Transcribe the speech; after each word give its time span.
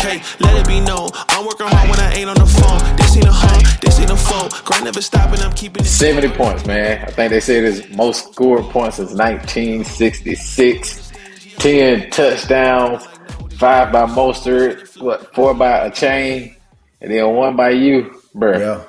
okay, 0.00 0.22
let 0.40 0.56
it 0.58 0.66
be 0.66 0.80
known. 0.80 1.10
I'm 1.28 1.44
working 1.46 1.66
hard 1.66 1.90
when 1.90 2.00
I 2.00 2.12
ain't 2.14 2.28
on 2.28 2.36
the 2.36 2.46
phone. 2.46 2.96
This 2.96 3.16
ain't 3.16 3.26
a 3.26 3.32
home, 3.32 3.62
this 3.80 4.00
ain't 4.00 4.10
a 4.10 4.16
phone. 4.16 4.48
Grind 4.64 4.84
never 4.84 5.00
stopping, 5.02 5.40
I'm 5.40 5.52
keeping 5.52 5.84
it. 5.84 5.88
70 5.88 6.28
points, 6.36 6.66
man. 6.66 7.04
I 7.04 7.10
think 7.10 7.30
they 7.30 7.40
said 7.40 7.64
his 7.64 7.88
most 7.90 8.32
scored 8.32 8.64
points 8.64 8.96
since 8.96 9.12
1966. 9.12 11.12
10 11.58 12.10
touchdowns, 12.10 13.04
five 13.58 13.92
by 13.92 14.06
Mostert, 14.06 14.98
what, 15.00 15.34
four 15.34 15.52
by 15.52 15.90
Achane, 15.90 16.54
and 17.02 17.10
then 17.10 17.28
one 17.34 17.54
by 17.56 17.70
you, 17.70 18.22
bro. 18.34 18.58
Yeah. 18.58 18.82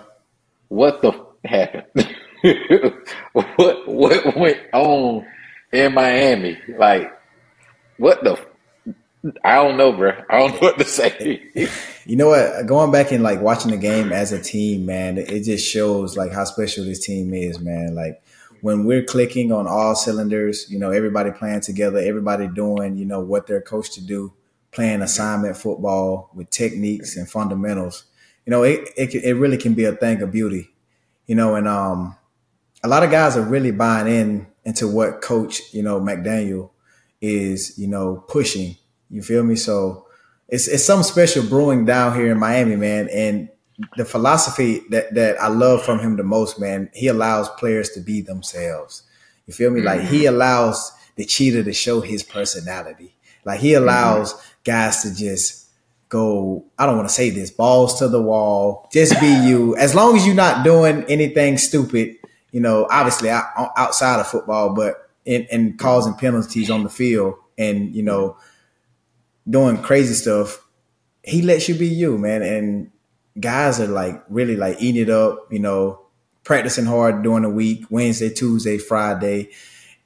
What 0.70 1.02
the 1.02 1.10
f- 1.10 1.22
happened? 1.44 2.16
what 3.34 3.88
what 3.90 4.36
went 4.38 4.58
on 4.74 5.26
in 5.74 5.94
Miami? 5.94 6.58
Like, 6.78 7.12
what 7.98 8.24
the? 8.24 8.34
f- 8.34 8.46
I 9.44 9.56
don't 9.56 9.78
know, 9.78 9.92
bro. 9.94 10.14
I 10.30 10.40
don't 10.40 10.54
know 10.54 10.60
what 10.60 10.78
to 10.80 10.86
say. 10.86 11.50
You 12.08 12.16
know 12.16 12.30
what? 12.30 12.66
Going 12.66 12.92
back 12.92 13.12
and 13.12 13.22
like 13.22 13.42
watching 13.42 13.70
the 13.70 13.78
game 13.78 14.12
as 14.12 14.32
a 14.32 14.42
team, 14.42 14.88
man, 14.88 15.20
it 15.20 15.44
just 15.44 15.66
shows 15.68 16.18
like 16.18 16.32
how 16.32 16.46
special 16.46 16.84
this 16.84 17.06
team 17.06 17.32
is, 17.32 17.60
man. 17.60 17.94
Like 17.94 18.24
when 18.62 18.86
we're 18.86 19.04
clicking 19.04 19.52
on 19.52 19.68
all 19.68 19.96
cylinders, 19.96 20.66
you 20.70 20.80
know, 20.80 20.90
everybody 20.90 21.30
playing 21.30 21.62
together, 21.62 22.00
everybody 22.00 22.48
doing, 22.48 22.98
you 22.98 23.06
know, 23.06 23.20
what 23.20 23.46
they're 23.46 23.62
coached 23.62 23.94
to 23.94 24.02
do, 24.02 24.34
playing 24.72 25.04
assignment 25.04 25.56
football 25.56 26.32
with 26.34 26.50
techniques 26.50 27.16
and 27.16 27.30
fundamentals. 27.30 28.06
You 28.48 28.52
know, 28.52 28.64
it 28.64 28.90
it, 28.98 29.14
it 29.14 29.36
really 29.36 29.58
can 29.58 29.76
be 29.76 29.86
a 29.86 29.94
thing 29.94 30.24
of 30.24 30.32
beauty. 30.32 30.72
You 31.28 31.36
know, 31.36 31.54
and 31.54 31.68
um, 31.68 32.18
a 32.84 32.88
lot 32.88 33.04
of 33.04 33.12
guys 33.12 33.38
are 33.38 33.44
really 33.44 33.72
buying 33.72 34.08
in 34.12 34.48
into 34.66 34.88
what 34.88 35.22
Coach, 35.22 35.62
you 35.72 35.84
know, 35.84 36.02
McDaniel 36.02 36.72
is, 37.22 37.78
you 37.78 37.88
know, 37.88 38.24
pushing. 38.28 38.76
You 39.12 39.22
feel 39.22 39.44
me? 39.44 39.56
So 39.56 40.08
it's 40.48 40.68
it's 40.68 40.86
something 40.86 41.04
special 41.04 41.44
brewing 41.44 41.86
down 41.86 42.16
here 42.16 42.32
in 42.32 42.40
Miami, 42.40 42.76
man. 42.76 43.10
And 43.10 43.50
the 43.98 44.06
philosophy 44.06 44.82
that 44.90 45.14
that 45.16 45.42
I 45.42 45.48
love 45.48 45.84
from 45.84 46.00
him 46.00 46.18
the 46.18 46.24
most, 46.24 46.60
man, 46.60 46.90
he 46.94 47.08
allows 47.08 47.50
players 47.50 47.90
to 47.92 48.00
be 48.00 48.22
themselves. 48.22 49.04
You 49.48 49.54
feel 49.54 49.72
me? 49.72 49.82
Like 49.82 50.02
he 50.02 50.24
mm-hmm. 50.24 50.36
allows 50.36 50.92
the 51.16 51.26
Cheetah 51.26 51.64
to 51.64 51.74
show 51.74 52.02
his 52.02 52.24
personality. 52.24 53.16
Like 53.44 53.60
he 53.60 53.72
mm-hmm. 53.72 53.84
allows 53.84 54.42
guys 54.64 55.04
to 55.04 55.16
just 55.16 55.62
go, 56.12 56.66
I 56.78 56.86
don't 56.86 56.98
want 56.98 57.08
to 57.08 57.14
say 57.14 57.30
this, 57.30 57.52
balls 57.52 57.98
to 58.00 58.10
the 58.10 58.22
wall, 58.22 58.90
just 58.92 59.20
be 59.20 59.28
you. 59.28 59.76
As 59.78 59.96
long 59.96 60.16
as 60.16 60.26
you're 60.26 60.36
not 60.36 60.64
doing 60.64 61.06
anything 61.06 61.58
stupid, 61.58 62.18
you 62.52 62.60
know, 62.60 62.86
obviously 62.92 63.30
outside 63.30 64.20
of 64.20 64.28
football, 64.28 64.76
but 64.76 65.10
in, 65.24 65.44
in 65.50 65.78
causing 65.78 66.14
penalties 66.14 66.70
on 66.70 66.84
the 66.84 66.90
field 66.90 67.36
and, 67.58 67.96
you 67.96 68.04
know, 68.04 68.36
doing 69.50 69.82
crazy 69.82 70.14
stuff, 70.14 70.66
he 71.24 71.42
lets 71.42 71.70
you 71.70 71.76
be 71.76 71.88
you, 71.88 72.18
man. 72.18 72.42
And 72.42 72.92
guys 73.40 73.80
are 73.80 73.88
like 73.88 74.24
really 74.30 74.56
like 74.56 74.82
eating 74.82 75.04
it 75.04 75.10
up, 75.10 75.48
you 75.52 75.60
know, 75.60 76.02
practicing 76.44 76.86
hard 76.86 77.24
during 77.24 77.44
the 77.44 77.50
week, 77.50 77.86
Wednesday, 77.90 78.30
Tuesday, 78.30 78.78
Friday, 78.78 79.50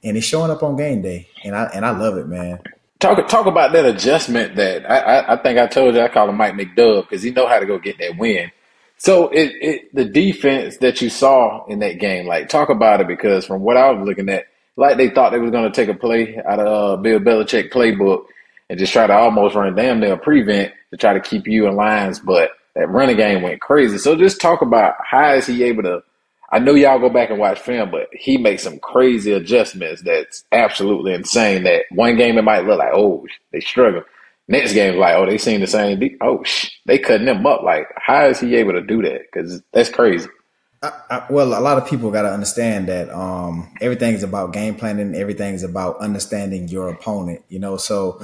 and 0.02 0.16
it's 0.16 0.26
showing 0.26 0.50
up 0.50 0.62
on 0.62 0.76
game 0.76 1.02
day. 1.02 1.28
And 1.44 1.56
I 1.56 1.64
and 1.74 1.84
I 1.84 1.96
love 1.96 2.16
it, 2.16 2.28
man. 2.28 2.60
Talk 2.98 3.26
talk 3.28 3.46
about 3.46 3.72
that 3.72 3.84
adjustment 3.84 4.56
that 4.56 4.90
I, 4.90 4.98
I, 4.98 5.34
I 5.34 5.42
think 5.42 5.58
I 5.58 5.66
told 5.66 5.94
you 5.94 6.00
I 6.00 6.08
call 6.08 6.28
him 6.28 6.36
Mike 6.36 6.54
McDub 6.54 7.02
because 7.02 7.22
he 7.22 7.30
know 7.30 7.46
how 7.46 7.58
to 7.58 7.66
go 7.66 7.78
get 7.78 7.98
that 7.98 8.16
win. 8.16 8.50
So 8.98 9.28
it, 9.28 9.52
it 9.60 9.94
the 9.94 10.06
defense 10.06 10.78
that 10.78 11.02
you 11.02 11.10
saw 11.10 11.66
in 11.66 11.80
that 11.80 11.98
game, 11.98 12.26
like 12.26 12.48
talk 12.48 12.70
about 12.70 13.00
it 13.00 13.06
because 13.06 13.44
from 13.44 13.60
what 13.60 13.76
I 13.76 13.90
was 13.90 14.06
looking 14.06 14.30
at, 14.30 14.46
like 14.76 14.96
they 14.96 15.10
thought 15.10 15.32
they 15.32 15.38
was 15.38 15.50
going 15.50 15.70
to 15.70 15.74
take 15.74 15.94
a 15.94 15.98
play 15.98 16.38
out 16.48 16.60
of 16.60 16.98
uh, 16.98 17.02
Bill 17.02 17.18
Belichick 17.18 17.70
playbook 17.70 18.26
and 18.68 18.78
just 18.78 18.92
try 18.92 19.06
to 19.06 19.12
almost 19.12 19.54
run 19.54 19.74
damn 19.74 20.00
near 20.00 20.16
prevent 20.16 20.72
to 20.90 20.96
try 20.96 21.12
to 21.14 21.20
keep 21.20 21.46
you 21.46 21.66
in 21.66 21.76
lines, 21.76 22.20
but 22.20 22.50
that 22.74 22.90
running 22.90 23.16
game 23.16 23.42
went 23.42 23.60
crazy. 23.60 23.98
So 23.98 24.16
just 24.16 24.40
talk 24.40 24.62
about 24.62 24.94
how 25.02 25.34
is 25.34 25.46
he 25.46 25.62
able 25.62 25.82
to 25.84 26.02
I 26.50 26.58
know 26.58 26.74
y'all 26.74 27.00
go 27.00 27.10
back 27.10 27.30
and 27.30 27.38
watch 27.38 27.58
film, 27.58 27.90
but 27.90 28.08
he 28.12 28.38
makes 28.38 28.62
some 28.62 28.78
crazy 28.78 29.32
adjustments 29.32 30.02
that's 30.02 30.44
absolutely 30.52 31.12
insane. 31.12 31.64
That 31.64 31.82
one 31.90 32.16
game 32.16 32.38
it 32.38 32.42
might 32.42 32.64
look 32.64 32.78
like, 32.78 32.92
oh, 32.94 33.26
they 33.52 33.60
struggle. 33.60 34.04
Next 34.48 34.72
game, 34.72 34.96
like, 34.96 35.16
oh, 35.16 35.26
they 35.26 35.38
seen 35.38 35.60
the 35.60 35.66
same. 35.66 35.98
De- 35.98 36.16
oh, 36.20 36.44
sh- 36.44 36.70
they 36.86 36.98
cutting 36.98 37.26
them 37.26 37.44
up. 37.46 37.62
Like, 37.62 37.88
how 37.96 38.26
is 38.26 38.38
he 38.38 38.54
able 38.54 38.72
to 38.72 38.80
do 38.80 39.02
that? 39.02 39.22
Because 39.22 39.60
that's 39.72 39.88
crazy. 39.88 40.28
I, 40.82 40.92
I, 41.10 41.26
well, 41.30 41.58
a 41.58 41.60
lot 41.60 41.78
of 41.78 41.88
people 41.88 42.12
got 42.12 42.22
to 42.22 42.32
understand 42.32 42.88
that 42.88 43.10
um, 43.10 43.74
everything 43.80 44.14
is 44.14 44.22
about 44.22 44.52
game 44.52 44.76
planning. 44.76 45.16
Everything 45.16 45.54
is 45.54 45.64
about 45.64 45.98
understanding 45.98 46.68
your 46.68 46.88
opponent. 46.88 47.42
You 47.48 47.58
know, 47.58 47.76
so 47.76 48.20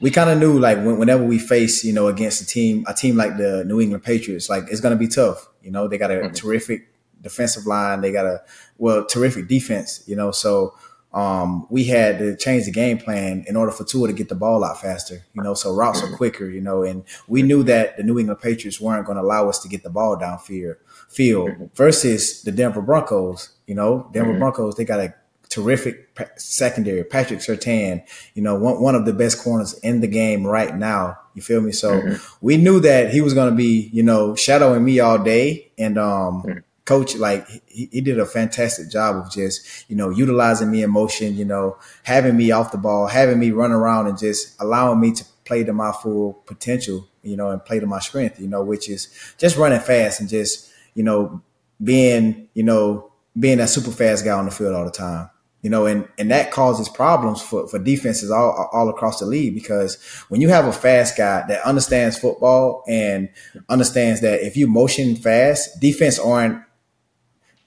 we 0.00 0.10
kind 0.10 0.30
of 0.30 0.38
knew 0.38 0.58
like 0.58 0.78
whenever 0.78 1.24
we 1.24 1.38
face, 1.38 1.84
you 1.84 1.92
know, 1.92 2.06
against 2.08 2.40
a 2.40 2.46
team, 2.46 2.84
a 2.86 2.94
team 2.94 3.16
like 3.16 3.36
the 3.36 3.64
New 3.64 3.80
England 3.80 4.04
Patriots, 4.04 4.48
like 4.48 4.64
it's 4.70 4.80
going 4.80 4.94
to 4.94 4.98
be 4.98 5.08
tough. 5.08 5.48
You 5.62 5.70
know, 5.70 5.88
they 5.88 5.98
got 5.98 6.10
a 6.10 6.14
mm-hmm. 6.14 6.32
terrific 6.34 6.88
defensive 7.20 7.66
line. 7.66 8.00
They 8.00 8.12
got 8.12 8.26
a 8.26 8.42
well 8.78 9.04
terrific 9.04 9.48
defense. 9.48 10.04
You 10.06 10.14
know, 10.14 10.30
so 10.30 10.74
um, 11.12 11.66
we 11.68 11.84
had 11.84 12.18
to 12.20 12.36
change 12.36 12.66
the 12.66 12.70
game 12.70 12.98
plan 12.98 13.44
in 13.48 13.56
order 13.56 13.72
for 13.72 13.84
Tua 13.84 14.06
to 14.06 14.12
get 14.12 14.28
the 14.28 14.36
ball 14.36 14.64
out 14.64 14.80
faster. 14.80 15.24
You 15.32 15.42
know, 15.42 15.54
so 15.54 15.74
routes 15.74 16.00
are 16.00 16.06
mm-hmm. 16.06 16.14
quicker. 16.14 16.48
You 16.48 16.60
know, 16.60 16.84
and 16.84 17.02
we 17.26 17.42
knew 17.42 17.64
that 17.64 17.96
the 17.96 18.04
New 18.04 18.20
England 18.20 18.40
Patriots 18.40 18.80
weren't 18.80 19.04
going 19.04 19.16
to 19.16 19.22
allow 19.22 19.48
us 19.48 19.58
to 19.60 19.68
get 19.68 19.82
the 19.82 19.90
ball 19.90 20.16
downfield 20.16 20.76
field 21.08 21.50
mm-hmm. 21.50 21.64
versus 21.74 22.42
the 22.42 22.52
Denver 22.52 22.82
Broncos. 22.82 23.50
You 23.66 23.74
know, 23.74 24.08
Denver 24.12 24.38
Broncos 24.38 24.76
they 24.76 24.84
got 24.84 25.00
a 25.00 25.12
terrific 25.48 26.08
secondary. 26.36 27.04
Patrick 27.04 27.40
Surtain, 27.40 28.04
you 28.34 28.42
know, 28.42 28.54
one, 28.54 28.80
one 28.80 28.94
of 28.94 29.06
the 29.06 29.12
best 29.12 29.38
corners 29.42 29.78
in 29.80 30.00
the 30.00 30.06
game 30.06 30.46
right 30.46 30.76
now. 30.76 31.18
You 31.34 31.42
feel 31.42 31.60
me? 31.60 31.72
So 31.72 32.16
we 32.40 32.56
knew 32.56 32.80
that 32.80 33.12
he 33.12 33.20
was 33.20 33.34
going 33.34 33.50
to 33.50 33.56
be, 33.56 33.90
you 33.92 34.02
know, 34.02 34.34
shadowing 34.34 34.84
me 34.84 35.00
all 35.00 35.18
day. 35.18 35.70
And 35.78 35.96
um, 35.96 36.62
coach, 36.84 37.14
like 37.16 37.46
he, 37.66 37.88
he 37.92 38.00
did 38.00 38.18
a 38.18 38.26
fantastic 38.26 38.90
job 38.90 39.16
of 39.16 39.30
just, 39.30 39.88
you 39.88 39.96
know, 39.96 40.10
utilizing 40.10 40.70
me 40.70 40.82
in 40.82 40.90
motion, 40.90 41.36
you 41.36 41.44
know, 41.44 41.76
having 42.02 42.36
me 42.36 42.50
off 42.50 42.72
the 42.72 42.78
ball, 42.78 43.06
having 43.06 43.38
me 43.38 43.50
run 43.50 43.72
around 43.72 44.06
and 44.06 44.18
just 44.18 44.60
allowing 44.60 45.00
me 45.00 45.12
to 45.12 45.24
play 45.44 45.64
to 45.64 45.72
my 45.72 45.92
full 45.92 46.34
potential, 46.46 47.06
you 47.22 47.36
know, 47.36 47.50
and 47.50 47.64
play 47.64 47.78
to 47.78 47.86
my 47.86 48.00
strength, 48.00 48.40
you 48.40 48.48
know, 48.48 48.62
which 48.62 48.88
is 48.88 49.08
just 49.38 49.56
running 49.56 49.80
fast 49.80 50.20
and 50.20 50.28
just, 50.28 50.70
you 50.94 51.02
know, 51.04 51.40
being, 51.82 52.48
you 52.54 52.62
know, 52.62 53.12
being 53.38 53.58
that 53.58 53.68
super 53.68 53.90
fast 53.92 54.24
guy 54.24 54.32
on 54.32 54.46
the 54.46 54.50
field 54.50 54.74
all 54.74 54.84
the 54.84 54.90
time. 54.90 55.30
You 55.60 55.70
know, 55.70 55.86
and, 55.86 56.08
and 56.18 56.30
that 56.30 56.52
causes 56.52 56.88
problems 56.88 57.42
for, 57.42 57.66
for 57.66 57.80
defenses 57.80 58.30
all, 58.30 58.70
all 58.72 58.88
across 58.88 59.18
the 59.18 59.26
league 59.26 59.54
because 59.54 59.96
when 60.28 60.40
you 60.40 60.48
have 60.50 60.66
a 60.66 60.72
fast 60.72 61.16
guy 61.16 61.44
that 61.48 61.62
understands 61.62 62.16
football 62.16 62.84
and 62.86 63.28
understands 63.68 64.20
that 64.20 64.40
if 64.40 64.56
you 64.56 64.68
motion 64.68 65.16
fast, 65.16 65.80
defense 65.80 66.18
aren't 66.18 66.62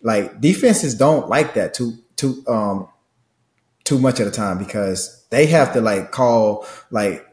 like 0.01 0.39
defenses 0.41 0.95
don't 0.95 1.29
like 1.29 1.53
that 1.53 1.73
too 1.73 1.93
too 2.15 2.43
um 2.47 2.87
too 3.83 3.99
much 3.99 4.19
at 4.19 4.27
a 4.27 4.31
time 4.31 4.57
because 4.57 5.25
they 5.29 5.45
have 5.47 5.73
to 5.73 5.81
like 5.81 6.11
call 6.11 6.65
like 6.91 7.25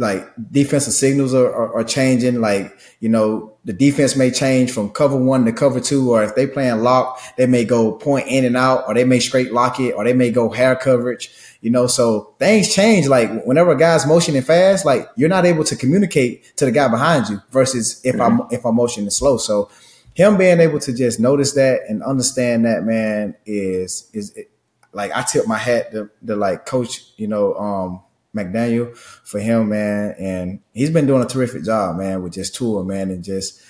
like 0.00 0.28
defensive 0.52 0.92
signals 0.92 1.34
are, 1.34 1.52
are, 1.52 1.78
are 1.78 1.84
changing. 1.84 2.40
Like, 2.40 2.72
you 3.00 3.08
know, 3.08 3.56
the 3.64 3.72
defense 3.72 4.14
may 4.14 4.30
change 4.30 4.70
from 4.70 4.90
cover 4.90 5.16
one 5.16 5.44
to 5.44 5.52
cover 5.52 5.80
two, 5.80 6.12
or 6.12 6.22
if 6.22 6.36
they 6.36 6.46
playing 6.46 6.82
lock, 6.82 7.20
they 7.36 7.46
may 7.46 7.64
go 7.64 7.92
point 7.92 8.28
in 8.28 8.44
and 8.44 8.56
out, 8.56 8.84
or 8.86 8.94
they 8.94 9.04
may 9.04 9.18
straight 9.18 9.52
lock 9.52 9.80
it, 9.80 9.92
or 9.92 10.04
they 10.04 10.12
may 10.12 10.30
go 10.30 10.50
hair 10.50 10.76
coverage, 10.76 11.30
you 11.60 11.70
know, 11.70 11.88
so 11.88 12.34
things 12.38 12.72
change. 12.72 13.08
Like 13.08 13.44
whenever 13.44 13.72
a 13.72 13.76
guy's 13.76 14.06
motioning 14.06 14.42
fast, 14.42 14.84
like 14.84 15.08
you're 15.16 15.28
not 15.28 15.44
able 15.44 15.64
to 15.64 15.74
communicate 15.74 16.56
to 16.56 16.64
the 16.64 16.70
guy 16.72 16.86
behind 16.86 17.28
you 17.28 17.42
versus 17.50 18.00
if 18.04 18.20
I'm, 18.20 18.42
if 18.52 18.64
I'm 18.64 18.76
motioning 18.76 19.10
slow. 19.10 19.36
So 19.36 19.68
him 20.14 20.36
being 20.36 20.60
able 20.60 20.78
to 20.78 20.92
just 20.92 21.18
notice 21.18 21.54
that 21.54 21.80
and 21.88 22.04
understand 22.04 22.64
that 22.66 22.84
man 22.84 23.34
is, 23.44 24.08
is 24.12 24.30
it, 24.36 24.50
like, 24.92 25.10
I 25.14 25.22
tip 25.22 25.46
my 25.46 25.58
hat 25.58 25.90
to, 25.90 26.08
to 26.26 26.36
like 26.36 26.66
coach, 26.66 27.12
you 27.16 27.26
know, 27.26 27.54
um, 27.54 28.02
McDaniel 28.34 28.96
for 28.96 29.40
him, 29.40 29.70
man. 29.70 30.14
And 30.18 30.60
he's 30.72 30.90
been 30.90 31.06
doing 31.06 31.22
a 31.22 31.26
terrific 31.26 31.64
job, 31.64 31.96
man, 31.96 32.22
with 32.22 32.34
just 32.34 32.54
Tua, 32.54 32.84
man. 32.84 33.10
And 33.10 33.24
just 33.24 33.60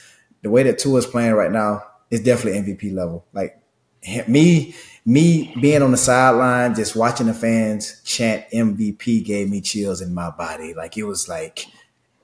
the 0.42 0.50
way 0.50 0.62
that 0.64 0.78
Tua 0.78 0.98
is 0.98 1.06
playing 1.06 1.34
right 1.34 1.50
now 1.50 1.84
is 2.10 2.20
definitely 2.20 2.60
MVP 2.60 2.94
level. 2.94 3.24
Like 3.32 3.60
me, 4.26 4.74
me 5.04 5.54
being 5.60 5.82
on 5.82 5.90
the 5.90 5.96
sideline, 5.96 6.74
just 6.74 6.96
watching 6.96 7.26
the 7.26 7.34
fans 7.34 8.00
chant 8.04 8.44
MVP 8.52 9.24
gave 9.24 9.48
me 9.48 9.60
chills 9.60 10.00
in 10.00 10.14
my 10.14 10.30
body. 10.30 10.74
Like 10.74 10.96
it 10.96 11.04
was 11.04 11.28
like, 11.28 11.66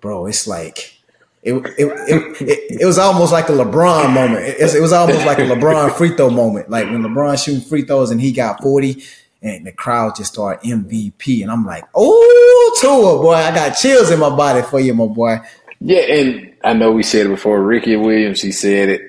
bro, 0.01 0.27
it's 0.27 0.47
like, 0.47 0.99
it, 1.43 1.53
it, 1.55 1.77
it, 1.79 2.81
it, 2.81 2.87
was 2.87 2.97
almost 2.97 3.31
like 3.31 3.51
a 3.51 3.53
LeBron 3.53 4.15
moment. 4.15 4.45
It, 4.47 4.75
it 4.75 4.81
was 4.81 4.95
almost 4.95 5.27
like 5.27 5.39
a 5.39 5.43
LeBron 5.43 5.93
free 5.93 6.17
throw 6.17 6.31
moment. 6.31 6.71
Like 6.71 6.87
when 6.87 7.03
LeBron 7.03 7.43
shooting 7.43 7.61
free 7.61 7.83
throws 7.83 8.11
and 8.11 8.19
he 8.19 8.33
got 8.33 8.63
40 8.63 9.03
and 9.44 9.64
the 9.67 9.70
crowd 9.73 10.17
just 10.17 10.32
started 10.32 10.69
MVP. 10.69 11.43
And 11.43 11.50
I'm 11.52 11.64
like, 11.64 11.85
oh, 11.94 12.79
Tua, 12.81 13.23
boy, 13.23 13.35
I 13.35 13.55
got 13.55 13.76
chills 13.76 14.11
in 14.11 14.19
my 14.19 14.35
body 14.35 14.62
for 14.62 14.81
you, 14.81 14.94
my 14.94 15.06
boy. 15.06 15.38
Yeah, 15.81 16.00
and 16.00 16.52
I 16.64 16.73
know 16.73 16.91
we 16.91 17.02
said 17.05 17.26
it 17.26 17.29
before. 17.31 17.62
Ricky 17.62 17.94
Williams, 17.94 18.41
he 18.41 18.50
said 18.50 18.88
it. 18.88 19.02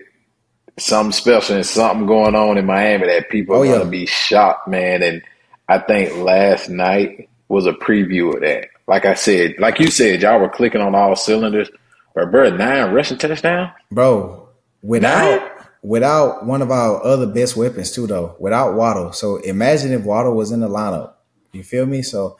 Something 0.77 1.13
special 1.13 1.55
and 1.55 1.65
something 1.65 2.05
going 2.05 2.35
on 2.35 2.57
in 2.57 2.65
Miami 2.65 3.07
that 3.07 3.29
people 3.29 3.55
Oh, 3.55 3.61
are 3.61 3.65
yeah. 3.65 3.77
gonna 3.77 3.89
be 3.89 4.05
shocked, 4.05 4.67
man. 4.67 5.01
And 5.01 5.21
I 5.69 5.79
think 5.79 6.17
last 6.17 6.69
night 6.69 7.29
was 7.47 7.65
a 7.65 7.71
preview 7.71 8.33
of 8.35 8.41
that. 8.41 8.67
like 8.87 9.05
I 9.05 9.13
said, 9.13 9.55
like 9.57 9.79
you 9.79 9.87
said, 9.87 10.21
y'all 10.21 10.39
were 10.39 10.49
clicking 10.49 10.81
on 10.81 10.93
all 10.93 11.15
cylinders. 11.15 11.69
But 12.13 12.29
bro, 12.29 12.49
nine 12.49 12.91
rushing 12.93 13.17
touchdown, 13.17 13.71
bro. 13.89 14.49
Without 14.81 15.39
nine? 15.41 15.49
Without 15.85 16.45
one 16.45 16.61
of 16.61 16.71
our 16.71 17.03
other 17.03 17.27
best 17.27 17.55
weapons 17.55 17.91
too, 17.91 18.07
though. 18.07 18.35
Without 18.39 18.73
Waddle, 18.75 19.13
so 19.13 19.37
imagine 19.37 19.93
if 19.93 20.03
Waddle 20.03 20.35
was 20.35 20.51
in 20.51 20.61
the 20.61 20.67
lineup. 20.67 21.13
You 21.51 21.63
feel 21.63 21.85
me? 21.85 22.01
So 22.01 22.37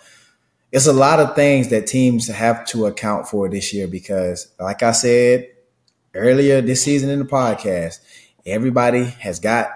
it's 0.72 0.88
a 0.88 0.94
lot 0.94 1.20
of 1.20 1.36
things 1.36 1.70
that 1.70 1.88
teams 1.88 2.28
have 2.28 2.66
to 2.68 2.88
account 2.88 3.28
for 3.28 3.48
this 3.48 3.74
year 3.74 3.88
because, 3.88 4.52
like 4.60 4.84
I 4.84 4.92
said 4.92 5.48
earlier 6.14 6.62
this 6.62 6.84
season 6.84 7.10
in 7.10 7.20
the 7.20 7.26
podcast, 7.26 8.00
everybody 8.46 9.06
has 9.06 9.40
got 9.40 9.70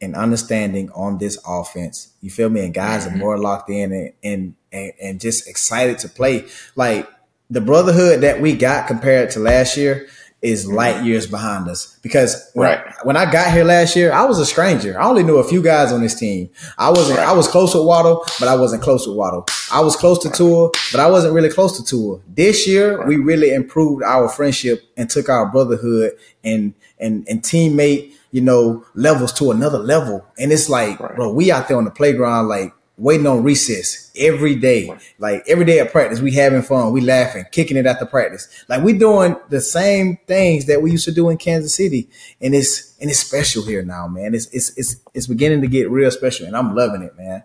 an 0.00 0.14
understanding 0.14 0.90
on 0.90 1.18
this 1.18 1.38
offense. 1.48 2.12
You 2.20 2.30
feel 2.30 2.50
me? 2.50 2.64
And 2.64 2.74
guys 2.74 3.06
mm-hmm. 3.06 3.16
are 3.16 3.18
more 3.18 3.38
locked 3.38 3.70
in 3.70 3.92
and, 3.92 4.12
and 4.22 4.54
and 4.70 4.92
and 5.00 5.20
just 5.20 5.48
excited 5.48 5.98
to 6.00 6.08
play. 6.08 6.46
Like 6.76 7.08
the 7.48 7.62
brotherhood 7.62 8.20
that 8.20 8.42
we 8.42 8.54
got 8.54 8.86
compared 8.86 9.30
to 9.30 9.40
last 9.40 9.76
year 9.76 10.06
is 10.42 10.70
light 10.70 10.96
mm-hmm. 10.96 11.06
years 11.06 11.26
behind 11.26 11.68
us. 11.68 11.98
Because 12.02 12.50
when, 12.54 12.68
right. 12.68 12.94
when 13.04 13.16
I 13.16 13.30
got 13.30 13.52
here 13.52 13.64
last 13.64 13.96
year, 13.96 14.12
I 14.12 14.24
was 14.24 14.38
a 14.38 14.46
stranger. 14.46 14.98
I 15.00 15.06
only 15.06 15.22
knew 15.22 15.38
a 15.38 15.48
few 15.48 15.62
guys 15.62 15.92
on 15.92 16.02
this 16.02 16.14
team. 16.14 16.50
I 16.78 16.90
wasn't. 16.90 17.18
Right. 17.18 17.28
I 17.28 17.32
was 17.32 17.48
close 17.48 17.74
with 17.74 17.84
Waddle, 17.84 18.24
but 18.38 18.48
I 18.48 18.54
wasn't 18.54 18.82
close 18.82 19.06
with 19.06 19.16
Waddle. 19.16 19.46
I 19.72 19.80
was 19.80 19.96
close 19.96 20.18
to 20.20 20.30
Tua, 20.30 20.70
but 20.92 21.00
I 21.00 21.08
wasn't 21.08 21.34
really 21.34 21.48
close 21.48 21.76
to 21.78 21.84
Tua. 21.84 22.20
This 22.28 22.68
year, 22.68 22.98
right. 22.98 23.08
we 23.08 23.16
really 23.16 23.52
improved 23.52 24.02
our 24.02 24.28
friendship 24.28 24.82
and 24.96 25.08
took 25.08 25.28
our 25.28 25.46
brotherhood 25.46 26.12
and 26.44 26.74
and 26.98 27.26
and 27.28 27.42
teammate, 27.42 28.12
you 28.30 28.42
know, 28.42 28.84
levels 28.94 29.32
to 29.34 29.50
another 29.50 29.78
level. 29.78 30.24
And 30.38 30.52
it's 30.52 30.68
like, 30.68 30.98
bro, 30.98 31.32
we 31.32 31.50
out 31.50 31.68
there 31.68 31.78
on 31.78 31.84
the 31.84 31.90
playground, 31.90 32.48
like 32.48 32.72
waiting 32.98 33.26
on 33.26 33.42
recess 33.42 34.10
every 34.16 34.54
day. 34.54 34.96
Like 35.18 35.44
every 35.46 35.64
day 35.64 35.80
at 35.80 35.92
practice, 35.92 36.20
we 36.20 36.32
having 36.32 36.62
fun, 36.62 36.92
we 36.92 37.00
laughing, 37.00 37.44
kicking 37.52 37.76
it 37.76 37.86
at 37.86 38.00
the 38.00 38.06
practice. 38.06 38.48
Like 38.68 38.82
we 38.82 38.92
doing 38.94 39.36
the 39.48 39.60
same 39.60 40.18
things 40.26 40.66
that 40.66 40.82
we 40.82 40.90
used 40.90 41.04
to 41.04 41.12
do 41.12 41.28
in 41.28 41.36
Kansas 41.36 41.74
City, 41.74 42.08
and 42.40 42.54
it's 42.54 42.96
and 43.00 43.10
it's 43.10 43.20
special 43.20 43.64
here 43.64 43.82
now, 43.82 44.08
man. 44.08 44.34
It's 44.34 44.46
it's 44.46 44.76
it's 44.76 44.96
it's 45.14 45.26
beginning 45.26 45.60
to 45.62 45.68
get 45.68 45.90
real 45.90 46.10
special, 46.10 46.46
and 46.46 46.56
I'm 46.56 46.74
loving 46.74 47.02
it, 47.02 47.16
man. 47.16 47.42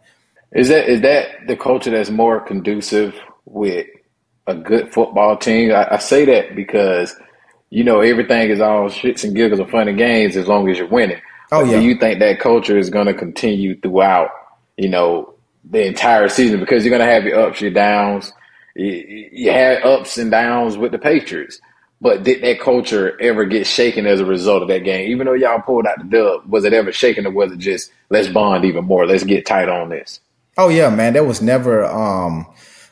Is 0.53 0.69
that 0.69 0.89
is 0.89 1.01
that 1.01 1.47
the 1.47 1.55
culture 1.55 1.91
that's 1.91 2.09
more 2.09 2.39
conducive 2.39 3.15
with 3.45 3.87
a 4.47 4.55
good 4.55 4.93
football 4.93 5.37
team? 5.37 5.71
I, 5.71 5.95
I 5.95 5.97
say 5.97 6.25
that 6.25 6.55
because 6.55 7.15
you 7.69 7.83
know 7.83 8.01
everything 8.01 8.49
is 8.49 8.59
all 8.61 8.89
shits 8.89 9.23
and 9.23 9.35
giggles 9.35 9.59
and 9.59 9.69
fun 9.69 9.87
and 9.87 9.97
games 9.97 10.35
as 10.35 10.47
long 10.47 10.69
as 10.69 10.77
you're 10.77 10.87
winning. 10.87 11.21
Oh 11.51 11.63
yeah. 11.63 11.79
Do 11.79 11.85
you 11.85 11.97
think 11.97 12.19
that 12.19 12.39
culture 12.39 12.77
is 12.77 12.89
going 12.89 13.07
to 13.07 13.13
continue 13.13 13.79
throughout? 13.79 14.29
You 14.77 14.89
know, 14.89 15.35
the 15.63 15.85
entire 15.85 16.27
season 16.29 16.59
because 16.59 16.83
you're 16.83 16.95
going 16.95 17.07
to 17.07 17.13
have 17.13 17.23
your 17.23 17.39
ups, 17.39 17.61
your 17.61 17.71
downs. 17.71 18.33
You, 18.75 19.29
you 19.31 19.51
had 19.51 19.83
ups 19.83 20.17
and 20.17 20.31
downs 20.31 20.77
with 20.77 20.91
the 20.91 20.99
Patriots. 20.99 21.59
But 22.01 22.23
did 22.23 22.41
that 22.41 22.59
culture 22.59 23.19
ever 23.21 23.45
get 23.45 23.67
shaken 23.67 24.07
as 24.07 24.19
a 24.19 24.25
result 24.25 24.63
of 24.63 24.67
that 24.69 24.83
game? 24.83 25.11
Even 25.11 25.27
though 25.27 25.33
y'all 25.33 25.61
pulled 25.61 25.85
out 25.85 25.99
the 25.99 26.05
dub, 26.05 26.51
was 26.51 26.65
it 26.65 26.73
ever 26.73 26.91
shaken 26.91 27.27
or 27.27 27.31
was 27.31 27.51
it 27.51 27.59
just 27.59 27.91
let's 28.09 28.27
bond 28.27 28.65
even 28.65 28.85
more? 28.85 29.05
Let's 29.05 29.23
get 29.23 29.45
tight 29.45 29.69
on 29.69 29.89
this. 29.89 30.19
Oh 30.57 30.69
yeah, 30.69 30.89
man. 30.89 31.13
That 31.13 31.27
was 31.27 31.43
never 31.43 31.85
um 31.85 32.47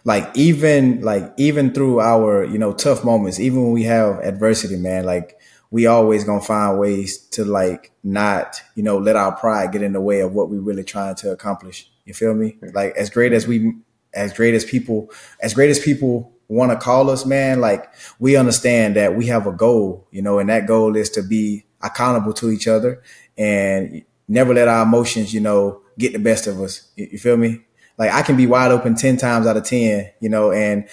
like 0.06 0.30
even 0.36 1.01
like 1.01 1.33
even 1.38 1.74
through 1.74 2.01
our, 2.01 2.45
you 2.45 2.60
know, 2.60 2.72
tough 2.72 3.04
moments, 3.04 3.39
even 3.39 3.63
when 3.63 3.72
we 3.72 3.83
have 3.83 4.19
adversity, 4.19 4.75
man, 4.75 5.06
like 5.06 5.39
we 5.72 5.88
always 5.88 6.24
gonna 6.24 6.39
find 6.39 6.77
ways 6.77 7.18
to 7.18 7.44
like 7.44 7.92
not, 8.04 8.62
you 8.75 8.83
know, 8.83 9.00
let 9.00 9.15
our 9.15 9.31
pride 9.31 9.72
get 9.72 9.81
in 9.81 9.94
the 9.94 10.01
way 10.01 10.19
of 10.19 10.33
what 10.33 10.50
we 10.50 10.60
really 10.60 10.83
trying 10.83 11.15
to 11.15 11.31
accomplish. 11.31 11.89
You 12.09 12.15
feel 12.15 12.33
me? 12.33 12.57
Like 12.73 12.95
as 12.97 13.09
great 13.09 13.31
as 13.31 13.47
we, 13.47 13.75
as 14.13 14.33
great 14.33 14.56
as 14.56 14.65
people, 14.65 15.11
as 15.41 15.53
great 15.53 15.69
as 15.69 15.79
people 15.79 16.33
want 16.47 16.71
to 16.71 16.77
call 16.77 17.09
us, 17.09 17.25
man. 17.25 17.61
Like 17.61 17.89
we 18.19 18.35
understand 18.35 18.95
that 18.95 19.15
we 19.15 19.27
have 19.27 19.47
a 19.47 19.51
goal, 19.51 20.07
you 20.11 20.21
know, 20.21 20.39
and 20.39 20.50
that 20.50 20.65
goal 20.67 20.95
is 20.95 21.09
to 21.11 21.21
be 21.21 21.65
accountable 21.81 22.33
to 22.33 22.50
each 22.50 22.67
other 22.67 23.01
and 23.38 24.03
never 24.27 24.53
let 24.53 24.67
our 24.67 24.83
emotions, 24.83 25.33
you 25.33 25.39
know, 25.39 25.81
get 25.97 26.13
the 26.13 26.19
best 26.19 26.47
of 26.47 26.59
us. 26.59 26.89
You, 26.95 27.07
you 27.11 27.19
feel 27.19 27.38
me? 27.38 27.61
Like 27.97 28.12
I 28.12 28.23
can 28.23 28.35
be 28.35 28.47
wide 28.47 28.71
open 28.71 28.95
ten 28.95 29.17
times 29.17 29.45
out 29.45 29.57
of 29.57 29.63
ten, 29.63 30.09
you 30.19 30.29
know, 30.29 30.51
and 30.51 30.88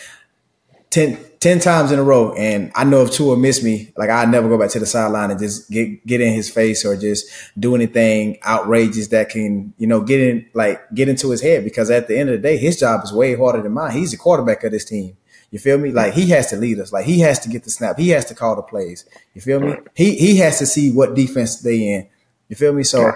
10, 0.90 1.18
10 1.40 1.60
times 1.60 1.92
in 1.92 1.98
a 1.98 2.02
row. 2.02 2.32
And 2.34 2.72
I 2.74 2.84
know 2.84 3.02
if 3.02 3.12
Tua 3.12 3.36
miss 3.36 3.62
me, 3.62 3.92
like 3.96 4.10
I'd 4.10 4.28
never 4.28 4.48
go 4.48 4.58
back 4.58 4.70
to 4.70 4.78
the 4.78 4.86
sideline 4.86 5.30
and 5.30 5.40
just 5.40 5.70
get 5.70 6.06
get 6.06 6.20
in 6.20 6.32
his 6.32 6.50
face 6.50 6.84
or 6.84 6.96
just 6.96 7.26
do 7.58 7.74
anything 7.74 8.38
outrageous 8.46 9.08
that 9.08 9.28
can, 9.28 9.74
you 9.78 9.86
know, 9.86 10.00
get 10.00 10.20
in 10.20 10.46
like 10.54 10.80
get 10.94 11.08
into 11.08 11.30
his 11.30 11.42
head. 11.42 11.64
Because 11.64 11.90
at 11.90 12.08
the 12.08 12.18
end 12.18 12.30
of 12.30 12.34
the 12.34 12.42
day, 12.42 12.56
his 12.56 12.78
job 12.78 13.02
is 13.04 13.12
way 13.12 13.34
harder 13.36 13.62
than 13.62 13.72
mine. 13.72 13.92
He's 13.92 14.10
the 14.10 14.16
quarterback 14.16 14.64
of 14.64 14.72
this 14.72 14.84
team. 14.84 15.16
You 15.50 15.58
feel 15.58 15.78
me? 15.78 15.92
Like 15.92 16.14
he 16.14 16.28
has 16.30 16.50
to 16.50 16.56
lead 16.56 16.80
us. 16.80 16.92
Like 16.92 17.06
he 17.06 17.20
has 17.20 17.38
to 17.40 17.48
get 17.48 17.64
the 17.64 17.70
snap. 17.70 17.98
He 17.98 18.10
has 18.10 18.24
to 18.26 18.34
call 18.34 18.56
the 18.56 18.62
plays. 18.62 19.04
You 19.34 19.40
feel 19.40 19.60
me? 19.60 19.74
He 19.94 20.16
he 20.16 20.36
has 20.38 20.58
to 20.58 20.66
see 20.66 20.92
what 20.92 21.14
defense 21.14 21.60
they 21.60 21.94
in. 21.94 22.08
You 22.48 22.56
feel 22.56 22.72
me? 22.72 22.82
So 22.82 23.12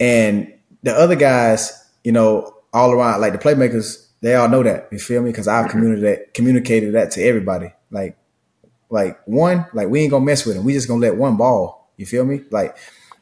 and 0.00 0.52
the 0.82 0.92
other 0.92 1.16
guys, 1.16 1.72
you 2.04 2.12
know, 2.12 2.54
all 2.72 2.92
around, 2.92 3.20
like 3.20 3.32
the 3.32 3.38
playmakers, 3.38 4.07
they 4.20 4.34
all 4.34 4.48
know 4.48 4.62
that. 4.62 4.88
You 4.90 4.98
feel 4.98 5.22
me? 5.22 5.30
Because 5.30 5.48
I've 5.48 5.66
mm-hmm. 5.66 5.78
communicated 5.78 6.34
communicated 6.34 6.94
that 6.94 7.10
to 7.12 7.22
everybody. 7.22 7.72
Like, 7.90 8.16
like 8.90 9.20
one, 9.26 9.66
like 9.72 9.88
we 9.88 10.00
ain't 10.00 10.10
gonna 10.10 10.24
mess 10.24 10.44
with 10.44 10.56
him. 10.56 10.64
We 10.64 10.72
just 10.72 10.88
gonna 10.88 11.00
let 11.00 11.16
one 11.16 11.36
ball. 11.36 11.90
You 11.96 12.06
feel 12.06 12.24
me? 12.24 12.42
Like, 12.50 12.76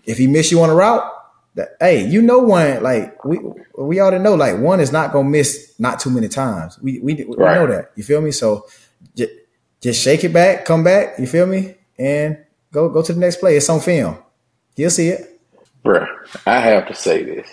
if 0.05 0.19
he 0.19 0.27
miss 0.27 0.51
you 0.51 0.61
on 0.63 0.71
a 0.71 0.75
route, 0.75 1.11
that 1.57 1.77
hey, 1.81 2.07
you 2.07 2.23
know 2.23 2.39
one. 2.39 2.83
Like 2.83 3.25
we 3.25 3.41
we 3.77 4.01
already 4.01 4.23
know. 4.23 4.35
Like 4.35 4.59
one 4.59 4.81
is 4.81 4.93
not 4.93 5.13
gonna 5.13 5.29
miss 5.29 5.75
not 5.79 6.01
too 6.01 6.11
many 6.11 6.29
times. 6.29 6.79
We 6.81 7.01
we, 7.01 7.15
we 7.15 7.37
right. 7.37 7.55
know 7.55 7.67
that. 7.67 7.93
You 7.97 8.05
feel 8.05 8.21
me? 8.21 8.31
So 8.31 8.67
just, 9.17 9.33
just 9.81 10.03
shake 10.03 10.25
it 10.25 10.33
back, 10.33 10.65
come 10.65 10.85
back. 10.85 11.19
You 11.19 11.27
feel 11.27 11.47
me? 11.47 11.75
And 11.99 12.39
go 12.73 12.89
go 12.89 13.03
to 13.03 13.13
the 13.13 13.21
next 13.21 13.37
play. 13.37 13.57
It's 13.57 13.69
on 13.69 13.81
film. 13.81 14.19
You'll 14.77 14.91
see 14.91 15.09
it. 15.09 15.41
Bruh, 15.85 16.07
I 16.47 16.61
have 16.61 16.87
to 16.89 16.95
say 16.95 17.25
this. 17.25 17.49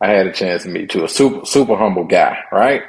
I 0.00 0.08
had 0.08 0.26
a 0.26 0.32
chance 0.32 0.64
to 0.64 0.68
meet 0.68 0.90
Tua 0.90 1.08
super 1.08 1.46
super 1.46 1.76
humble 1.76 2.04
guy, 2.04 2.38
right? 2.52 2.82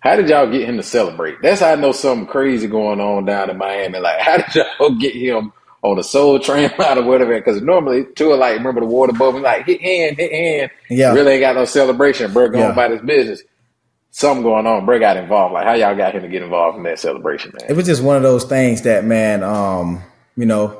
How 0.00 0.16
did 0.16 0.28
y'all 0.28 0.50
get 0.50 0.66
him 0.68 0.78
to 0.78 0.82
celebrate? 0.82 1.42
That's 1.42 1.60
how 1.60 1.72
I 1.72 1.74
know 1.74 1.92
something 1.92 2.26
crazy 2.26 2.66
going 2.66 3.00
on 3.00 3.26
down 3.26 3.50
in 3.50 3.58
Miami. 3.58 3.98
Like, 3.98 4.20
how 4.20 4.38
did 4.38 4.54
y'all 4.54 4.90
get 4.98 5.14
him 5.14 5.52
on 5.82 5.98
a 5.98 6.02
soul 6.02 6.38
train 6.40 6.70
out 6.78 6.98
or 6.98 7.04
whatever? 7.04 7.34
Because 7.34 7.60
normally, 7.60 8.06
are 8.20 8.36
like, 8.36 8.56
remember 8.56 8.80
the 8.80 8.86
water 8.86 9.12
bubble, 9.12 9.40
like 9.40 9.66
hit 9.66 9.80
hand, 9.82 10.16
hit 10.16 10.32
hand. 10.32 10.70
Yeah, 10.88 11.12
really 11.12 11.32
ain't 11.32 11.42
got 11.42 11.54
no 11.54 11.66
celebration. 11.66 12.32
Bro, 12.32 12.48
going 12.48 12.64
yeah. 12.64 12.72
about 12.72 12.90
his 12.92 13.02
business. 13.02 13.42
Something 14.12 14.42
going 14.42 14.66
on. 14.66 14.86
Bro 14.86 14.98
got 14.98 15.18
involved. 15.18 15.54
Like, 15.54 15.66
how 15.66 15.74
y'all 15.74 15.94
got 15.94 16.14
him 16.14 16.22
to 16.22 16.28
get 16.28 16.42
involved 16.42 16.78
in 16.78 16.82
that 16.84 16.98
celebration, 16.98 17.52
man? 17.60 17.70
It 17.70 17.76
was 17.76 17.86
just 17.86 18.02
one 18.02 18.16
of 18.16 18.22
those 18.22 18.44
things 18.44 18.82
that, 18.82 19.04
man. 19.04 19.44
Um, 19.44 20.02
you 20.36 20.46
know, 20.46 20.79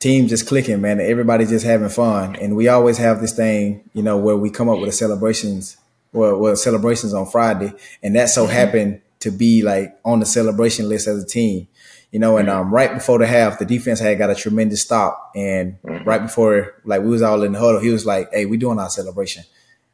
team 0.00 0.26
just 0.26 0.46
clicking, 0.46 0.80
man. 0.80 0.98
Everybody 0.98 1.46
just 1.46 1.64
having 1.64 1.90
fun, 1.90 2.34
and 2.36 2.56
we 2.56 2.68
always 2.68 2.98
have 2.98 3.20
this 3.20 3.36
thing, 3.36 3.88
you 3.92 4.02
know, 4.02 4.16
where 4.16 4.36
we 4.36 4.50
come 4.50 4.68
up 4.68 4.78
with 4.78 4.88
the 4.88 4.96
celebrations, 4.96 5.76
well, 6.12 6.36
well 6.38 6.56
celebrations 6.56 7.14
on 7.14 7.26
Friday, 7.26 7.72
and 8.02 8.16
that 8.16 8.30
so 8.30 8.44
mm-hmm. 8.44 8.52
happened 8.52 9.02
to 9.20 9.30
be 9.30 9.62
like 9.62 9.96
on 10.04 10.18
the 10.18 10.26
celebration 10.26 10.88
list 10.88 11.06
as 11.06 11.22
a 11.22 11.26
team, 11.26 11.68
you 12.10 12.18
know. 12.18 12.38
And 12.38 12.48
mm-hmm. 12.48 12.60
um, 12.60 12.74
right 12.74 12.92
before 12.92 13.18
the 13.18 13.26
half, 13.26 13.58
the 13.58 13.66
defense 13.66 14.00
had 14.00 14.18
got 14.18 14.30
a 14.30 14.34
tremendous 14.34 14.82
stop, 14.82 15.30
and 15.36 15.80
mm-hmm. 15.82 16.08
right 16.08 16.22
before, 16.22 16.74
like 16.84 17.02
we 17.02 17.08
was 17.08 17.22
all 17.22 17.42
in 17.42 17.52
the 17.52 17.60
huddle, 17.60 17.80
he 17.80 17.90
was 17.90 18.06
like, 18.06 18.32
"Hey, 18.32 18.46
we 18.46 18.56
doing 18.56 18.80
our 18.80 18.90
celebration." 18.90 19.44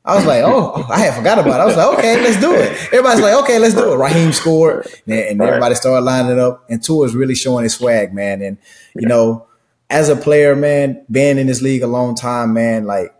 I 0.04 0.14
was 0.14 0.24
like, 0.24 0.44
oh, 0.44 0.86
I 0.88 1.00
had 1.00 1.14
forgot 1.14 1.40
about 1.40 1.58
it. 1.58 1.62
I 1.62 1.66
was 1.66 1.76
like, 1.76 1.98
okay, 1.98 2.22
let's 2.22 2.40
do 2.40 2.54
it. 2.54 2.70
Everybody's 2.92 3.20
like, 3.20 3.42
okay, 3.42 3.58
let's 3.58 3.74
do 3.74 3.92
it. 3.92 3.96
Raheem 3.96 4.32
scored, 4.32 4.86
and, 5.04 5.18
and 5.18 5.42
everybody 5.42 5.74
started 5.74 6.04
lining 6.04 6.38
up. 6.38 6.64
And 6.70 6.80
Tua 6.80 7.06
is 7.06 7.16
really 7.16 7.34
showing 7.34 7.64
his 7.64 7.74
swag, 7.74 8.14
man. 8.14 8.40
And 8.40 8.56
you 8.94 9.08
know, 9.08 9.48
as 9.88 10.08
a 10.08 10.16
player, 10.16 10.56
man, 10.56 11.04
being 11.10 11.38
in 11.38 11.46
this 11.46 11.62
league 11.62 11.82
a 11.82 11.86
long 11.86 12.14
time, 12.14 12.52
man, 12.52 12.84
like 12.84 13.14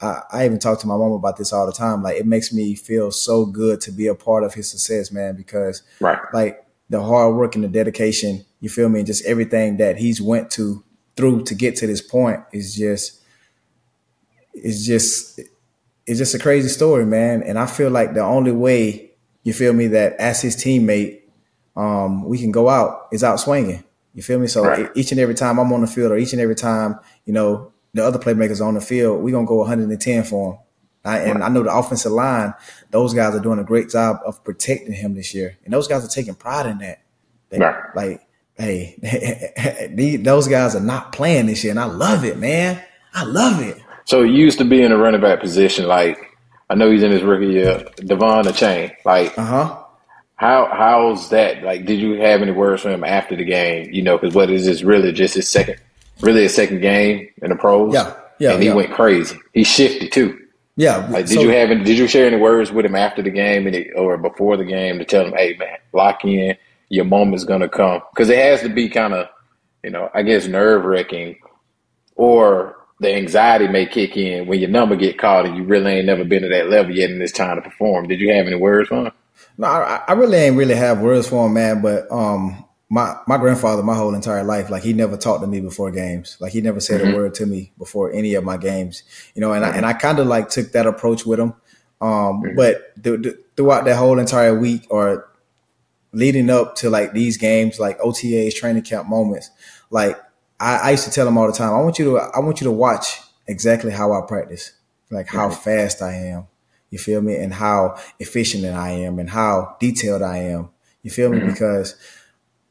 I, 0.00 0.22
I, 0.32 0.44
even 0.44 0.58
talk 0.58 0.80
to 0.80 0.86
my 0.86 0.96
mom 0.96 1.12
about 1.12 1.36
this 1.36 1.52
all 1.52 1.66
the 1.66 1.72
time. 1.72 2.02
Like 2.02 2.16
it 2.16 2.26
makes 2.26 2.52
me 2.52 2.74
feel 2.74 3.10
so 3.12 3.46
good 3.46 3.80
to 3.82 3.92
be 3.92 4.08
a 4.08 4.14
part 4.14 4.42
of 4.42 4.54
his 4.54 4.68
success, 4.68 5.12
man, 5.12 5.36
because 5.36 5.82
right. 6.00 6.18
like 6.32 6.64
the 6.90 7.02
hard 7.02 7.36
work 7.36 7.54
and 7.54 7.62
the 7.64 7.68
dedication, 7.68 8.44
you 8.60 8.68
feel 8.68 8.88
me, 8.88 9.00
and 9.00 9.06
just 9.06 9.24
everything 9.24 9.76
that 9.76 9.96
he's 9.96 10.20
went 10.20 10.50
to 10.52 10.82
through 11.16 11.44
to 11.44 11.54
get 11.54 11.76
to 11.76 11.86
this 11.86 12.00
point 12.00 12.40
is 12.52 12.74
just 12.74 13.20
it's 14.54 14.84
just 14.84 15.40
it's 16.06 16.18
just 16.18 16.34
a 16.34 16.38
crazy 16.38 16.68
story, 16.68 17.06
man. 17.06 17.42
And 17.42 17.58
I 17.58 17.66
feel 17.66 17.90
like 17.90 18.14
the 18.14 18.22
only 18.22 18.52
way, 18.52 19.12
you 19.44 19.52
feel 19.52 19.72
me, 19.72 19.86
that 19.88 20.14
as 20.14 20.42
his 20.42 20.56
teammate, 20.56 21.20
um, 21.76 22.24
we 22.24 22.38
can 22.38 22.50
go 22.50 22.68
out 22.68 23.08
is 23.12 23.22
out 23.22 23.38
swinging. 23.38 23.84
You 24.14 24.22
feel 24.22 24.38
me? 24.38 24.46
So 24.46 24.64
right. 24.64 24.90
each 24.94 25.12
and 25.12 25.20
every 25.20 25.34
time 25.34 25.58
I'm 25.58 25.72
on 25.72 25.80
the 25.80 25.86
field, 25.86 26.12
or 26.12 26.16
each 26.16 26.32
and 26.32 26.40
every 26.40 26.54
time 26.54 26.98
you 27.24 27.32
know 27.32 27.72
the 27.94 28.04
other 28.04 28.18
playmakers 28.18 28.64
on 28.64 28.74
the 28.74 28.80
field, 28.80 29.22
we're 29.22 29.32
gonna 29.32 29.46
go 29.46 29.56
110 29.56 30.24
for 30.24 30.52
him. 30.52 30.58
I, 31.04 31.18
and 31.18 31.40
right. 31.40 31.46
I 31.46 31.48
know 31.48 31.62
the 31.62 31.74
offensive 31.74 32.12
line; 32.12 32.54
those 32.90 33.14
guys 33.14 33.34
are 33.34 33.40
doing 33.40 33.58
a 33.58 33.64
great 33.64 33.88
job 33.88 34.18
of 34.24 34.42
protecting 34.44 34.92
him 34.92 35.14
this 35.14 35.34
year, 35.34 35.56
and 35.64 35.72
those 35.72 35.88
guys 35.88 36.04
are 36.04 36.08
taking 36.08 36.34
pride 36.34 36.66
in 36.66 36.78
that. 36.78 37.02
They, 37.48 37.58
right. 37.58 37.96
Like, 37.96 38.28
hey, 38.56 40.18
those 40.22 40.46
guys 40.46 40.76
are 40.76 40.80
not 40.80 41.12
playing 41.12 41.46
this 41.46 41.64
year, 41.64 41.72
and 41.72 41.80
I 41.80 41.86
love 41.86 42.24
it, 42.24 42.38
man. 42.38 42.82
I 43.14 43.24
love 43.24 43.60
it. 43.60 43.78
So 44.04 44.22
he 44.22 44.32
used 44.32 44.58
to 44.58 44.64
be 44.64 44.82
in 44.82 44.92
a 44.92 44.96
running 44.96 45.20
back 45.20 45.40
position. 45.40 45.86
Like, 45.86 46.18
I 46.70 46.74
know 46.74 46.90
he's 46.90 47.02
in 47.02 47.10
his 47.10 47.22
rookie 47.22 47.52
year, 47.52 47.84
De'Von 47.96 48.44
Achane 48.44 48.94
Like, 49.04 49.36
uh 49.36 49.44
huh 49.44 49.81
How 50.42 50.68
how's 50.72 51.30
that? 51.30 51.62
Like, 51.62 51.86
did 51.86 52.00
you 52.00 52.14
have 52.14 52.42
any 52.42 52.50
words 52.50 52.82
for 52.82 52.90
him 52.90 53.04
after 53.04 53.36
the 53.36 53.44
game? 53.44 53.88
You 53.92 54.02
know, 54.02 54.18
because 54.18 54.34
what 54.34 54.50
is 54.50 54.66
this 54.66 54.82
really 54.82 55.12
just 55.12 55.36
his 55.36 55.48
second, 55.48 55.76
really 56.20 56.44
a 56.44 56.48
second 56.48 56.80
game 56.80 57.28
in 57.40 57.50
the 57.50 57.54
pros? 57.54 57.94
Yeah, 57.94 58.12
yeah. 58.40 58.54
And 58.54 58.60
he 58.60 58.70
yeah. 58.70 58.74
went 58.74 58.92
crazy. 58.92 59.38
He 59.54 59.62
shifted 59.62 60.10
too. 60.10 60.36
Yeah. 60.74 61.06
Like, 61.10 61.26
did 61.26 61.34
so- 61.36 61.42
you 61.42 61.50
have 61.50 61.70
any, 61.70 61.84
did 61.84 61.96
you 61.96 62.08
share 62.08 62.26
any 62.26 62.38
words 62.38 62.72
with 62.72 62.84
him 62.84 62.96
after 62.96 63.22
the 63.22 63.30
game 63.30 63.68
and 63.68 63.76
it, 63.76 63.92
or 63.94 64.18
before 64.18 64.56
the 64.56 64.64
game 64.64 64.98
to 64.98 65.04
tell 65.04 65.24
him, 65.26 65.32
hey 65.32 65.56
man, 65.58 65.78
lock 65.92 66.24
in, 66.24 66.56
your 66.88 67.04
moment's 67.04 67.44
gonna 67.44 67.68
come 67.68 68.02
because 68.12 68.28
it 68.28 68.38
has 68.38 68.62
to 68.62 68.68
be 68.68 68.88
kind 68.88 69.14
of, 69.14 69.28
you 69.84 69.90
know, 69.90 70.10
I 70.12 70.22
guess 70.22 70.48
nerve 70.48 70.84
wracking, 70.84 71.38
or 72.16 72.78
the 72.98 73.14
anxiety 73.14 73.68
may 73.68 73.86
kick 73.86 74.16
in 74.16 74.48
when 74.48 74.58
your 74.58 74.70
number 74.70 74.96
get 74.96 75.18
called 75.18 75.46
and 75.46 75.56
you 75.56 75.62
really 75.62 75.92
ain't 75.92 76.06
never 76.06 76.24
been 76.24 76.42
to 76.42 76.48
that 76.48 76.68
level 76.68 76.92
yet 76.92 77.10
and 77.10 77.22
it's 77.22 77.30
time 77.30 77.54
to 77.54 77.62
perform. 77.62 78.08
Did 78.08 78.18
you 78.18 78.32
have 78.32 78.48
any 78.48 78.56
words 78.56 78.88
for 78.88 79.04
him? 79.06 79.12
No, 79.58 79.66
I, 79.66 80.02
I 80.08 80.12
really 80.12 80.38
ain't 80.38 80.56
really 80.56 80.74
have 80.74 81.00
words 81.00 81.28
for 81.28 81.46
him, 81.46 81.54
man. 81.54 81.82
But 81.82 82.10
um, 82.10 82.64
my 82.88 83.16
my 83.26 83.36
grandfather, 83.38 83.82
my 83.82 83.94
whole 83.94 84.14
entire 84.14 84.44
life, 84.44 84.70
like 84.70 84.82
he 84.82 84.92
never 84.92 85.16
talked 85.16 85.40
to 85.42 85.46
me 85.46 85.60
before 85.60 85.90
games. 85.90 86.36
Like 86.40 86.52
he 86.52 86.60
never 86.60 86.80
said 86.80 87.00
Mm-hmm. 87.00 87.12
a 87.12 87.16
word 87.16 87.34
to 87.34 87.46
me 87.46 87.72
before 87.78 88.12
any 88.12 88.34
of 88.34 88.44
my 88.44 88.56
games. 88.56 89.02
You 89.34 89.40
know, 89.40 89.52
and 89.52 89.64
I 89.64 89.70
and 89.76 89.84
I 89.86 89.92
kind 89.92 90.18
of 90.18 90.26
like 90.26 90.48
took 90.48 90.72
that 90.72 90.86
approach 90.86 91.24
with 91.26 91.38
him. 91.40 91.54
Um, 92.00 92.42
Mm-hmm. 92.42 92.56
but 92.56 93.02
th- 93.02 93.22
th- 93.22 93.36
throughout 93.56 93.84
that 93.84 93.96
whole 93.96 94.18
entire 94.18 94.58
week 94.58 94.86
or 94.90 95.28
leading 96.12 96.50
up 96.50 96.74
to 96.76 96.90
like 96.90 97.12
these 97.12 97.36
games, 97.38 97.78
like 97.80 97.98
OTAs, 98.00 98.54
training 98.54 98.82
camp 98.82 99.08
moments, 99.08 99.50
like 99.90 100.18
I, 100.60 100.76
I 100.76 100.90
used 100.92 101.04
to 101.04 101.10
tell 101.10 101.26
him 101.28 101.38
all 101.38 101.46
the 101.46 101.52
time, 101.52 101.72
I 101.72 101.80
want 101.80 101.98
you 101.98 102.04
to 102.06 102.18
I 102.18 102.40
want 102.40 102.60
you 102.60 102.64
to 102.66 102.72
watch 102.72 103.20
exactly 103.46 103.90
how 103.92 104.12
I 104.12 104.26
practice, 104.26 104.72
like 105.10 105.26
how 105.28 105.50
fast 105.50 106.02
I 106.02 106.14
am. 106.14 106.46
You 106.92 106.98
feel 106.98 107.20
me? 107.22 107.34
And 107.34 107.52
how 107.54 107.98
efficient 108.20 108.64
I 108.66 108.90
am 108.90 109.18
and 109.18 109.28
how 109.30 109.76
detailed 109.80 110.22
I 110.22 110.38
am. 110.38 110.68
You 111.02 111.10
feel 111.10 111.30
me? 111.30 111.40
Because 111.40 111.96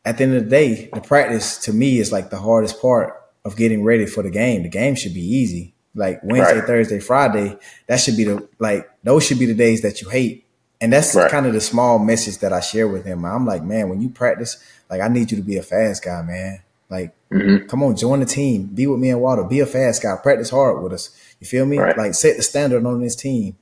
at 0.06 0.18
the 0.18 0.24
end 0.24 0.36
of 0.36 0.44
the 0.46 0.50
day, 0.50 0.90
the 0.94 1.02
practice 1.02 1.58
to 1.66 1.74
me 1.74 2.00
is 2.00 2.12
like 2.12 2.30
the 2.30 2.38
hardest 2.38 2.82
part 2.82 3.14
of 3.44 3.58
getting 3.58 3.84
ready 3.84 4.06
for 4.06 4.24
the 4.24 4.30
game. 4.30 4.64
The 4.64 4.70
game 4.70 4.96
should 4.96 5.14
be 5.14 5.22
easy. 5.26 5.74
Like 5.94 6.22
Wednesday, 6.24 6.60
Right. 6.60 6.68
Thursday, 6.68 7.00
Friday, 7.00 7.58
that 7.88 8.00
should 8.00 8.16
be 8.16 8.24
the 8.24 8.48
like 8.60 8.90
those 9.04 9.26
should 9.26 9.40
be 9.40 9.46
the 9.48 9.54
days 9.54 9.82
that 9.82 10.02
you 10.02 10.08
hate. 10.10 10.46
And 10.80 10.94
that's 10.94 11.14
Right. 11.14 11.30
kind 11.30 11.46
of 11.46 11.54
the 11.54 11.60
small 11.62 12.00
message 12.00 12.38
that 12.38 12.54
I 12.54 12.60
share 12.62 12.88
with 12.88 13.04
him. 13.06 13.26
I'm 13.26 13.46
like, 13.46 13.64
man, 13.64 13.90
when 13.90 14.00
you 14.02 14.10
practice, 14.10 14.58
like 14.90 15.02
I 15.02 15.10
need 15.10 15.32
you 15.32 15.38
to 15.38 15.44
be 15.44 15.58
a 15.58 15.64
fast 15.64 16.04
guy, 16.06 16.22
man. 16.22 16.60
Like, 16.90 17.14
Mm-hmm. 17.32 17.68
come 17.68 17.82
on, 17.84 17.96
join 17.96 18.20
the 18.20 18.26
team. 18.26 18.66
Be 18.66 18.88
with 18.88 19.00
me 19.00 19.10
and 19.10 19.22
Waddle. 19.22 19.46
Be 19.46 19.62
a 19.62 19.66
fast 19.66 20.04
guy. 20.04 20.16
Practice 20.22 20.50
hard 20.50 20.84
with 20.84 20.92
us. 20.94 21.10
You 21.40 21.48
feel 21.48 21.66
me? 21.66 21.78
Right. 21.78 21.98
Like 21.98 22.14
set 22.14 22.36
the 22.38 22.44
standard 22.44 22.86
on 22.86 23.02
this 23.02 23.16
team. 23.16 23.56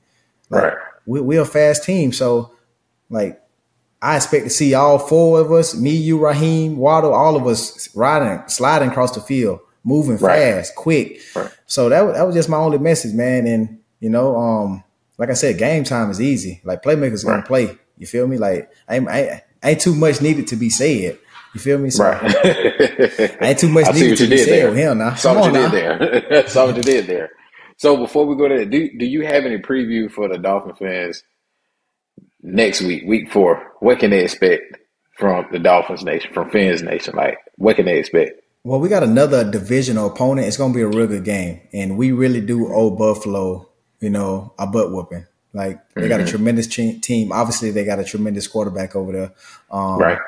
Like, 0.50 0.62
Right. 0.64 0.74
we, 1.06 1.20
we're 1.20 1.42
a 1.42 1.46
fast 1.46 1.84
team. 1.84 2.12
So, 2.12 2.52
like, 3.08 3.40
I 4.02 4.16
expect 4.16 4.44
to 4.44 4.50
see 4.50 4.74
all 4.74 4.98
four 4.98 5.40
of 5.40 5.52
us, 5.52 5.74
me, 5.74 5.90
you, 5.90 6.18
Raheem, 6.18 6.76
Waddle, 6.76 7.14
all 7.14 7.36
of 7.36 7.46
us 7.46 7.88
riding, 7.94 8.42
sliding 8.48 8.88
across 8.90 9.14
the 9.14 9.20
field, 9.20 9.60
moving 9.84 10.16
Right. 10.16 10.38
fast, 10.54 10.74
quick. 10.74 11.20
Right. 11.36 11.50
So 11.66 11.88
that 11.88 12.14
that 12.14 12.22
was 12.26 12.34
just 12.34 12.48
my 12.48 12.56
only 12.56 12.78
message, 12.78 13.14
man. 13.14 13.46
And 13.46 13.78
you 14.00 14.08
know, 14.10 14.36
um, 14.36 14.82
like 15.18 15.28
I 15.30 15.34
said, 15.34 15.58
game 15.58 15.84
time 15.84 16.10
is 16.10 16.20
easy. 16.20 16.60
Like 16.64 16.82
playmakers 16.82 17.24
gonna 17.24 17.42
play. 17.42 17.76
You 17.98 18.06
feel 18.06 18.26
me? 18.26 18.38
Like 18.38 18.70
ain't, 18.88 19.06
ain't, 19.10 19.42
ain't 19.62 19.80
too 19.80 19.94
much 19.94 20.20
needed 20.22 20.46
to 20.48 20.56
be 20.56 20.70
said. 20.70 21.18
You 21.54 21.60
feel 21.60 21.78
me? 21.78 21.90
So 21.90 22.04
Right. 22.04 23.36
ain't 23.42 23.58
too 23.58 23.68
much 23.78 23.92
needed 23.94 24.16
to 24.18 24.26
be 24.28 24.38
said 24.38 24.48
there. 24.48 24.68
with 24.70 24.78
him 24.78 24.98
now. 24.98 25.14
Saw 25.14 25.34
Come 25.34 25.40
what 25.42 25.46
you 25.48 25.52
now. 25.52 25.68
did 25.70 26.24
there. 26.30 26.48
Saw 26.48 26.66
what 26.66 26.76
you 26.76 26.82
did 26.82 27.06
there. 27.06 27.30
So 27.80 27.96
before 27.96 28.26
we 28.26 28.36
go 28.36 28.46
there, 28.46 28.66
do 28.66 28.90
do 28.98 29.06
you 29.06 29.22
have 29.22 29.46
any 29.46 29.56
preview 29.56 30.10
for 30.10 30.28
the 30.28 30.36
Dolphin 30.36 30.74
fans 30.74 31.22
next 32.42 32.82
week, 32.82 33.04
week 33.06 33.32
four? 33.32 33.72
What 33.80 34.00
can 34.00 34.10
they 34.10 34.22
expect 34.22 34.76
from 35.16 35.46
the 35.50 35.58
Dolphins 35.58 36.04
Nation, 36.04 36.30
from 36.34 36.50
Fans 36.50 36.82
Nation? 36.82 37.16
Like, 37.16 37.38
what 37.56 37.76
can 37.76 37.86
they 37.86 37.98
expect? 37.98 38.42
Well, 38.64 38.80
we 38.80 38.90
got 38.90 39.02
another 39.02 39.50
divisional 39.50 40.08
opponent. 40.08 40.46
It's 40.46 40.58
going 40.58 40.74
to 40.74 40.76
be 40.76 40.82
a 40.82 40.88
real 40.88 41.06
good 41.06 41.24
game, 41.24 41.62
and 41.72 41.96
we 41.96 42.12
really 42.12 42.42
do 42.42 42.70
owe 42.70 42.90
Buffalo, 42.90 43.70
you 44.00 44.10
know, 44.10 44.52
a 44.58 44.66
butt 44.66 44.92
whooping. 44.92 45.24
Like 45.54 45.80
they 45.94 46.06
got 46.06 46.20
a 46.20 46.26
tremendous 46.26 46.66
team. 46.66 47.32
Obviously, 47.32 47.70
they 47.70 47.86
got 47.86 47.98
a 47.98 48.04
tremendous 48.04 48.46
quarterback 48.46 48.94
over 48.94 49.10
there. 49.10 49.32
Um, 49.70 49.98
Right. 49.98 50.18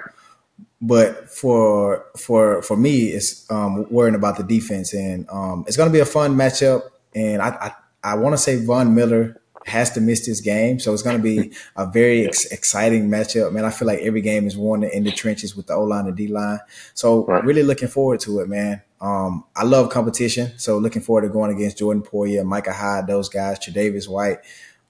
But 0.81 1.29
for 1.31 2.07
for 2.17 2.63
for 2.63 2.79
me, 2.79 3.09
it's 3.09 3.49
um, 3.51 3.87
worrying 3.91 4.15
about 4.15 4.39
the 4.39 4.43
defense, 4.43 4.95
and 4.95 5.29
um, 5.29 5.65
it's 5.69 5.77
going 5.77 5.91
to 5.91 5.93
be 5.93 6.01
a 6.01 6.07
fun 6.07 6.35
matchup. 6.35 6.89
And 7.15 7.41
I 7.43 7.49
I, 7.49 8.13
I 8.13 8.15
want 8.17 8.33
to 8.35 8.39
say 8.39 8.65
Von 8.65 8.95
Miller 8.95 9.41
has 9.65 9.93
to 9.93 10.01
miss 10.01 10.27
this 10.27 10.41
game, 10.41 10.81
so 10.81 10.93
it's 10.93 11.03
going 11.03 11.17
to 11.17 11.23
be 11.23 11.53
a 11.77 11.87
very 11.87 12.27
ex- 12.27 12.47
exciting 12.47 13.09
matchup. 13.09 13.53
Man, 13.53 13.65
I 13.65 13.71
feel 13.71 13.87
like 13.87 14.01
every 14.01 14.21
game 14.21 14.47
is 14.47 14.57
won 14.57 14.83
in 14.83 15.05
the 15.05 15.13
trenches 15.13 15.55
with 15.57 15.69
the 15.69 15.75
O 15.75 15.85
line 15.85 16.07
and 16.09 16.17
D 16.17 16.27
line. 16.27 16.59
So 16.95 17.25
Right. 17.27 17.45
really 17.45 17.63
looking 17.63 17.87
forward 17.89 18.19
to 18.21 18.41
it, 18.41 18.49
man. 18.49 18.83
Um, 19.01 19.45
I 19.55 19.65
love 19.65 19.91
competition, 19.91 20.53
so 20.59 20.79
looking 20.79 21.03
forward 21.03 21.23
to 21.23 21.29
going 21.29 21.51
against 21.55 21.79
Jordan 21.79 22.03
Poyer, 22.03 22.45
Micah 22.45 22.73
Hyde, 22.73 23.07
those 23.07 23.29
guys, 23.29 23.59
Tre'Davious 23.59 24.09
White, 24.09 24.39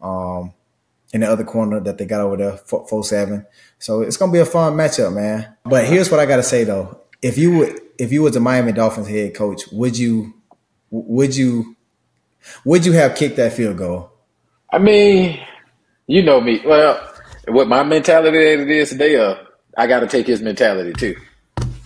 um, 0.00 0.52
in 1.14 1.21
the 1.21 1.31
other 1.31 1.45
corner 1.45 1.79
that 1.81 1.99
they 1.99 2.07
got 2.07 2.21
over 2.21 2.37
there, 2.37 2.57
four, 2.57 3.05
seven. 3.05 3.47
So 3.79 4.00
it's 4.02 4.17
gonna 4.17 4.33
be 4.33 4.38
a 4.38 4.47
fun 4.47 4.75
matchup, 4.75 5.12
man. 5.14 5.55
But 5.64 5.85
here's 5.87 6.11
what 6.11 6.21
I 6.21 6.25
gotta 6.26 6.43
say 6.43 6.64
though: 6.64 7.00
if 7.21 7.37
you 7.37 7.57
would, 7.59 7.81
if 7.99 8.12
you 8.12 8.23
was 8.23 8.37
a 8.37 8.41
Miami 8.41 8.73
Dolphins 8.73 9.09
head 9.09 9.35
coach, 9.35 9.62
would 9.73 9.97
you, 9.99 10.35
would 10.91 11.35
you, 11.37 11.76
would 12.64 12.84
you 12.84 12.92
have 12.92 13.14
kicked 13.14 13.37
that 13.37 13.52
field 13.52 13.78
goal? 13.78 14.11
I 14.72 14.78
mean, 14.78 15.40
you 16.06 16.22
know 16.22 16.40
me. 16.40 16.61
Well, 16.64 17.00
what 17.49 17.68
my 17.68 17.82
mentality 17.82 18.38
is 18.38 18.90
today, 18.90 19.16
uh, 19.16 19.37
I 19.76 19.87
got 19.87 20.00
to 20.00 20.06
take 20.06 20.26
his 20.26 20.42
mentality 20.42 20.92
too. 20.92 21.16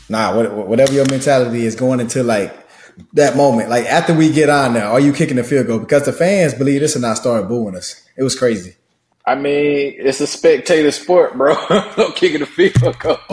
Nah, 0.09 0.35
whatever 0.35 0.93
your 0.93 1.07
mentality 1.11 1.65
is 1.65 1.75
going 1.75 2.01
into 2.01 2.23
like 2.23 2.55
that 3.15 3.37
moment, 3.37 3.71
like 3.71 3.87
after 3.87 4.15
we 4.15 4.31
get 4.31 4.49
on 4.49 4.75
there, 4.75 4.87
are 4.87 5.01
you 5.01 5.13
kicking 5.13 5.37
the 5.37 5.45
field 5.45 5.67
goal? 5.67 5.81
Because 5.81 6.05
the 6.05 6.13
fans 6.13 6.55
believe 6.55 6.81
this 6.81 6.95
and 6.95 7.05
I 7.05 7.15
started 7.15 7.49
booing 7.49 7.77
us. 7.77 8.07
It 8.17 8.23
was 8.23 8.39
crazy. 8.39 8.77
I 9.27 9.35
mean, 9.35 9.97
it's 9.99 10.21
a 10.21 10.27
spectator 10.27 10.93
sport, 10.93 11.37
bro. 11.37 11.57
I'm 11.69 12.13
kicking 12.13 12.41
the 12.41 12.47
field 12.47 12.97
goal. 13.01 13.19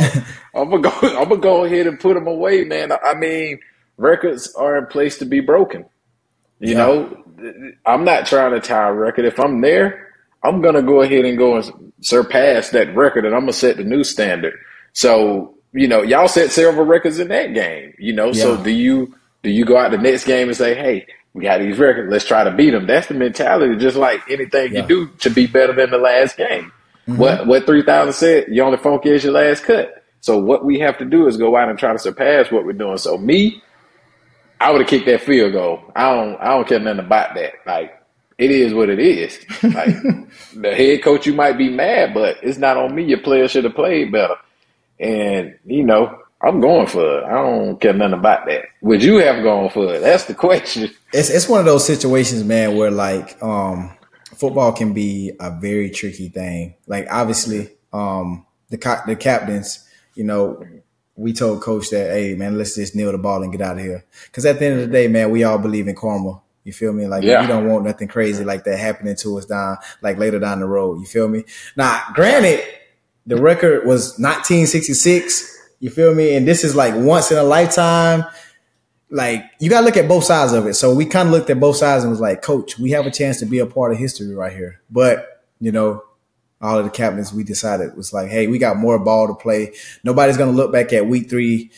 I'm 0.55 0.69
gonna 0.69 0.81
go. 0.81 0.91
I'm 1.01 1.29
gonna 1.29 1.37
go 1.37 1.63
ahead 1.65 1.85
and 1.85 1.99
put 1.99 2.15
them 2.15 2.25
away, 2.27 2.63
man. 2.63 2.91
I 2.91 3.13
mean, 3.13 3.59
records 3.97 4.53
are 4.55 4.77
in 4.77 4.87
place 4.87 5.19
to 5.19 5.25
be 5.25 5.39
broken. 5.39 5.85
You 6.63 6.71
Yeah. 6.71 6.77
know, 6.77 7.17
I'm 7.85 8.05
not 8.05 8.25
trying 8.25 8.51
to 8.53 8.59
tie 8.61 8.87
a 8.87 8.93
record. 8.93 9.25
If 9.25 9.37
I'm 9.39 9.59
there, 9.61 10.07
I'm 10.43 10.61
gonna 10.61 10.81
go 10.81 11.01
ahead 11.01 11.25
and 11.25 11.37
go 11.37 11.57
and 11.57 11.69
surpass 12.01 12.69
that 12.69 12.95
record, 12.95 13.25
and 13.25 13.35
I'm 13.35 13.41
gonna 13.41 13.53
set 13.53 13.77
the 13.77 13.83
new 13.83 14.03
standard. 14.03 14.53
So, 14.93 15.55
you 15.73 15.87
know, 15.87 16.01
y'all 16.03 16.27
set 16.29 16.51
several 16.51 16.85
records 16.85 17.19
in 17.19 17.27
that 17.29 17.53
game. 17.53 17.93
You 17.99 18.13
know, 18.13 18.31
so 18.31 18.55
do 18.55 18.69
you 18.71 19.13
do 19.43 19.49
you 19.49 19.65
go 19.65 19.77
out 19.77 19.91
the 19.91 19.97
next 19.97 20.25
game 20.25 20.47
and 20.47 20.57
say, 20.57 20.73
hey? 20.73 21.05
We 21.33 21.41
got 21.41 21.59
these 21.61 21.79
records. 21.79 22.11
Let's 22.11 22.25
try 22.25 22.43
to 22.43 22.51
beat 22.51 22.69
them. 22.69 22.85
That's 22.85 23.07
the 23.07 23.15
mentality. 23.15 23.75
Just 23.77 23.97
like 23.97 24.21
anything 24.29 24.71
Yeah. 24.71 24.83
you 24.83 24.87
do 24.87 25.07
to 25.21 25.31
be 25.31 25.47
better 25.47 25.73
than 25.73 25.89
the 25.89 25.97
last 25.97 26.37
game. 26.37 26.71
Mm-hmm. 27.09 27.17
What 27.17 27.47
what 27.47 27.65
three 27.65 27.81
thousand 27.83 28.13
said? 28.13 28.47
Your 28.49 28.67
only 28.67 28.77
funk 28.77 29.05
is 29.07 29.23
your 29.23 29.33
last 29.33 29.63
cut. 29.63 30.03
So 30.21 30.37
what 30.37 30.63
we 30.63 30.79
have 30.79 30.97
to 30.99 31.05
do 31.05 31.27
is 31.27 31.35
go 31.35 31.57
out 31.57 31.69
and 31.69 31.77
try 31.79 31.91
to 31.91 31.97
surpass 31.99 32.51
what 32.51 32.65
we're 32.65 32.73
doing. 32.73 32.97
So 32.99 33.17
me, 33.17 33.61
I 34.63 34.71
would 34.71 34.79
have 34.79 34.89
kicked 34.89 35.05
that 35.07 35.21
field 35.21 35.51
goal. 35.51 35.83
I 35.93 36.13
don't 36.13 36.39
I 36.39 36.45
don't 36.49 36.67
care 36.67 36.79
nothing 36.79 36.99
about 37.05 37.35
that. 37.35 37.53
Like 37.65 38.01
it 38.37 38.49
is 38.49 38.73
what 38.73 38.89
it 38.89 38.99
is. 38.99 39.37
Like 39.61 39.87
the 40.55 40.73
head 40.73 41.03
coach, 41.03 41.25
you 41.25 41.33
might 41.33 41.57
be 41.57 41.69
mad, 41.69 42.13
but 42.13 42.37
it's 42.41 42.57
not 42.57 42.77
on 42.77 42.95
me. 42.95 43.03
Your 43.03 43.19
player 43.19 43.47
should 43.49 43.65
have 43.65 43.75
played 43.75 44.13
better. 44.13 44.35
And 44.99 45.59
you 45.65 45.83
know, 45.83 46.17
I'm 46.41 46.61
going 46.61 46.87
for 46.87 47.19
it. 47.19 47.23
I 47.25 47.31
don't 47.31 47.79
care 47.81 47.93
nothing 47.93 48.17
about 48.17 48.45
that. 48.45 48.65
Would 48.81 49.03
you 49.03 49.17
have 49.17 49.43
gone 49.43 49.69
for 49.69 49.95
it? 49.95 49.99
That's 49.99 50.25
the 50.25 50.33
question. 50.47 50.89
It's 51.11 51.29
it's 51.29 51.49
one 51.49 51.59
of 51.59 51.65
those 51.65 51.85
situations, 51.85 52.45
man, 52.45 52.77
where 52.77 52.91
like 52.91 53.41
um 53.43 53.97
football 54.35 54.71
can 54.71 54.93
be 54.93 55.33
a 55.41 55.51
very 55.51 55.89
tricky 55.89 56.29
thing. 56.29 56.75
Like 56.87 57.07
obviously, 57.11 57.69
um 57.91 58.45
the 58.69 58.77
ca- 58.77 59.03
the 59.05 59.17
captains, 59.17 59.85
you 60.15 60.23
know, 60.23 60.65
we 61.15 61.33
told 61.33 61.61
coach 61.61 61.89
that, 61.91 62.11
hey 62.11 62.35
man, 62.35 62.57
let's 62.57 62.75
just 62.75 62.95
kneel 62.95 63.11
the 63.11 63.17
ball 63.17 63.43
and 63.43 63.51
get 63.51 63.61
out 63.61 63.77
of 63.77 63.83
here. 63.83 64.03
Because 64.25 64.45
at 64.45 64.59
the 64.59 64.65
end 64.65 64.79
of 64.79 64.87
the 64.87 64.91
day, 64.91 65.07
man, 65.07 65.29
we 65.31 65.43
all 65.43 65.57
believe 65.57 65.87
in 65.87 65.95
karma. 65.95 66.41
You 66.63 66.73
feel 66.73 66.93
me? 66.93 67.07
Like 67.07 67.23
Yeah. 67.23 67.41
we 67.41 67.47
don't 67.47 67.67
want 67.67 67.85
nothing 67.85 68.07
crazy 68.07 68.43
like 68.43 68.63
that 68.63 68.79
happening 68.79 69.15
to 69.17 69.37
us 69.37 69.45
down 69.45 69.77
like 70.01 70.17
later 70.17 70.39
down 70.39 70.59
the 70.59 70.65
road. 70.65 70.99
You 70.99 71.05
feel 71.05 71.27
me? 71.27 71.43
Now, 71.75 72.01
granted, 72.13 72.63
the 73.27 73.35
record 73.37 73.85
was 73.85 74.17
1966. 74.19 75.51
You 75.79 75.89
feel 75.89 76.15
me? 76.15 76.35
And 76.35 76.47
this 76.47 76.63
is 76.63 76.75
like 76.75 76.93
once 76.95 77.31
in 77.31 77.37
a 77.37 77.43
lifetime 77.43 78.25
like 79.09 79.43
you 79.59 79.69
gotta 79.69 79.85
look 79.85 79.97
at 79.97 80.07
both 80.07 80.23
sides 80.23 80.53
of 80.53 80.65
it. 80.65 80.73
So 80.73 80.93
we 80.95 81.05
kind 81.05 81.27
of 81.27 81.33
looked 81.33 81.49
at 81.49 81.59
both 81.59 81.75
sides 81.77 82.03
and 82.03 82.09
was 82.11 82.19
like, 82.19 82.41
Coach, 82.41 82.79
we 82.79 82.91
have 82.91 83.05
a 83.05 83.11
chance 83.11 83.37
to 83.39 83.45
be 83.45 83.59
a 83.59 83.65
part 83.65 83.91
of 83.91 83.99
history 83.99 84.33
right 84.33 84.51
here. 84.51 84.81
But 84.89 85.43
you 85.59 85.71
know, 85.71 86.03
all 86.63 86.79
of 86.79 86.85
the 86.85 86.89
captains 86.91 87.31
we 87.33 87.43
decided 87.43 87.95
was 87.95 88.11
like, 88.13 88.29
hey, 88.29 88.47
we 88.47 88.57
got 88.57 88.77
more 88.77 88.97
ball 88.97 89.27
to 89.27 89.35
play. 89.35 89.73
Nobody's 90.03 90.37
gonna 90.37 90.51
look 90.51 90.71
back 90.71 90.91
at 90.93 91.05
week 91.07 91.29
three 91.29 91.69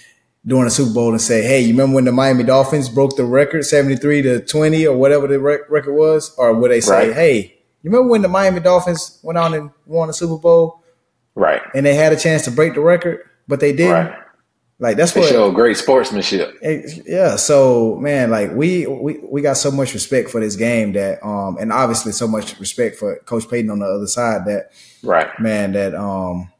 during 0.46 0.66
the 0.66 0.72
Super 0.72 0.94
Bowl 0.94 1.10
and 1.12 1.20
say, 1.20 1.42
hey, 1.42 1.60
you 1.62 1.70
remember 1.74 1.96
when 1.96 2.06
the 2.06 2.12
Miami 2.12 2.44
Dolphins 2.44 2.88
broke 2.88 3.18
the 3.18 3.26
record, 3.26 3.66
seventy 3.66 3.96
three 3.98 4.22
to 4.22 4.40
twenty 4.46 4.86
or 4.88 4.96
whatever 4.96 5.28
the 5.28 5.40
rec- 5.40 5.70
record 5.70 5.94
was, 5.96 6.34
or 6.38 6.54
would 6.54 6.72
they 6.72 6.80
say, 6.82 7.08
Right. 7.10 7.14
hey, 7.16 7.38
you 7.82 7.90
remember 7.92 8.10
when 8.10 8.22
the 8.22 8.28
Miami 8.28 8.60
Dolphins 8.60 9.20
went 9.24 9.38
on 9.38 9.54
and 9.54 9.72
won 9.86 10.08
the 10.08 10.14
Super 10.14 10.38
Bowl? 10.38 10.84
Right. 11.34 11.62
And 11.74 11.86
they 11.86 11.96
had 11.96 12.14
a 12.14 12.16
chance 12.16 12.44
to 12.46 12.52
break 12.52 12.76
the 12.76 12.82
record, 12.82 13.20
but 13.48 13.60
they 13.60 13.74
didn't. 13.74 13.92
Right. 14.08 14.20
Like 14.78 14.98
that's 14.98 15.14
They 15.14 15.22
what 15.22 15.30
show 15.30 15.52
great 15.52 15.78
sportsmanship. 15.78 16.54
It- 16.62 17.04
yeah 17.08 17.38
so 17.38 17.96
man 17.96 18.30
like 18.30 18.52
we, 18.54 18.86
we 18.88 19.20
we 19.24 19.42
got 19.42 19.56
so 19.58 19.72
much 19.72 19.94
respect 19.94 20.30
for 20.30 20.42
this 20.42 20.56
game 20.58 20.92
that 20.94 21.26
um 21.26 21.58
and 21.60 21.72
obviously 21.72 22.12
so 22.12 22.28
much 22.28 22.60
respect 22.60 22.98
for 22.98 23.18
coach 23.20 23.50
payton 23.50 23.72
on 23.72 23.80
the 23.80 23.86
other 23.86 24.08
side 24.08 24.46
that 24.46 24.72
Right. 25.02 25.30
man 25.40 25.72
that 25.74 25.96
um 25.96 26.52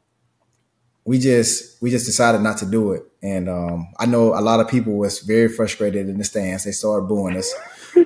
we 1.04 1.18
just 1.18 1.80
we 1.82 1.90
just 1.90 2.06
decided 2.06 2.40
not 2.40 2.58
to 2.58 2.66
do 2.66 2.92
it. 2.92 3.02
And 3.22 3.48
um 3.48 3.88
i 3.98 4.06
know 4.06 4.34
a 4.34 4.40
lot 4.40 4.60
of 4.60 4.68
people 4.68 4.94
was 4.94 5.18
very 5.20 5.48
frustrated 5.48 6.08
in 6.08 6.16
the 6.18 6.24
stands. 6.24 6.64
They 6.64 6.72
started 6.72 7.06
booing 7.08 7.36
us. 7.36 7.52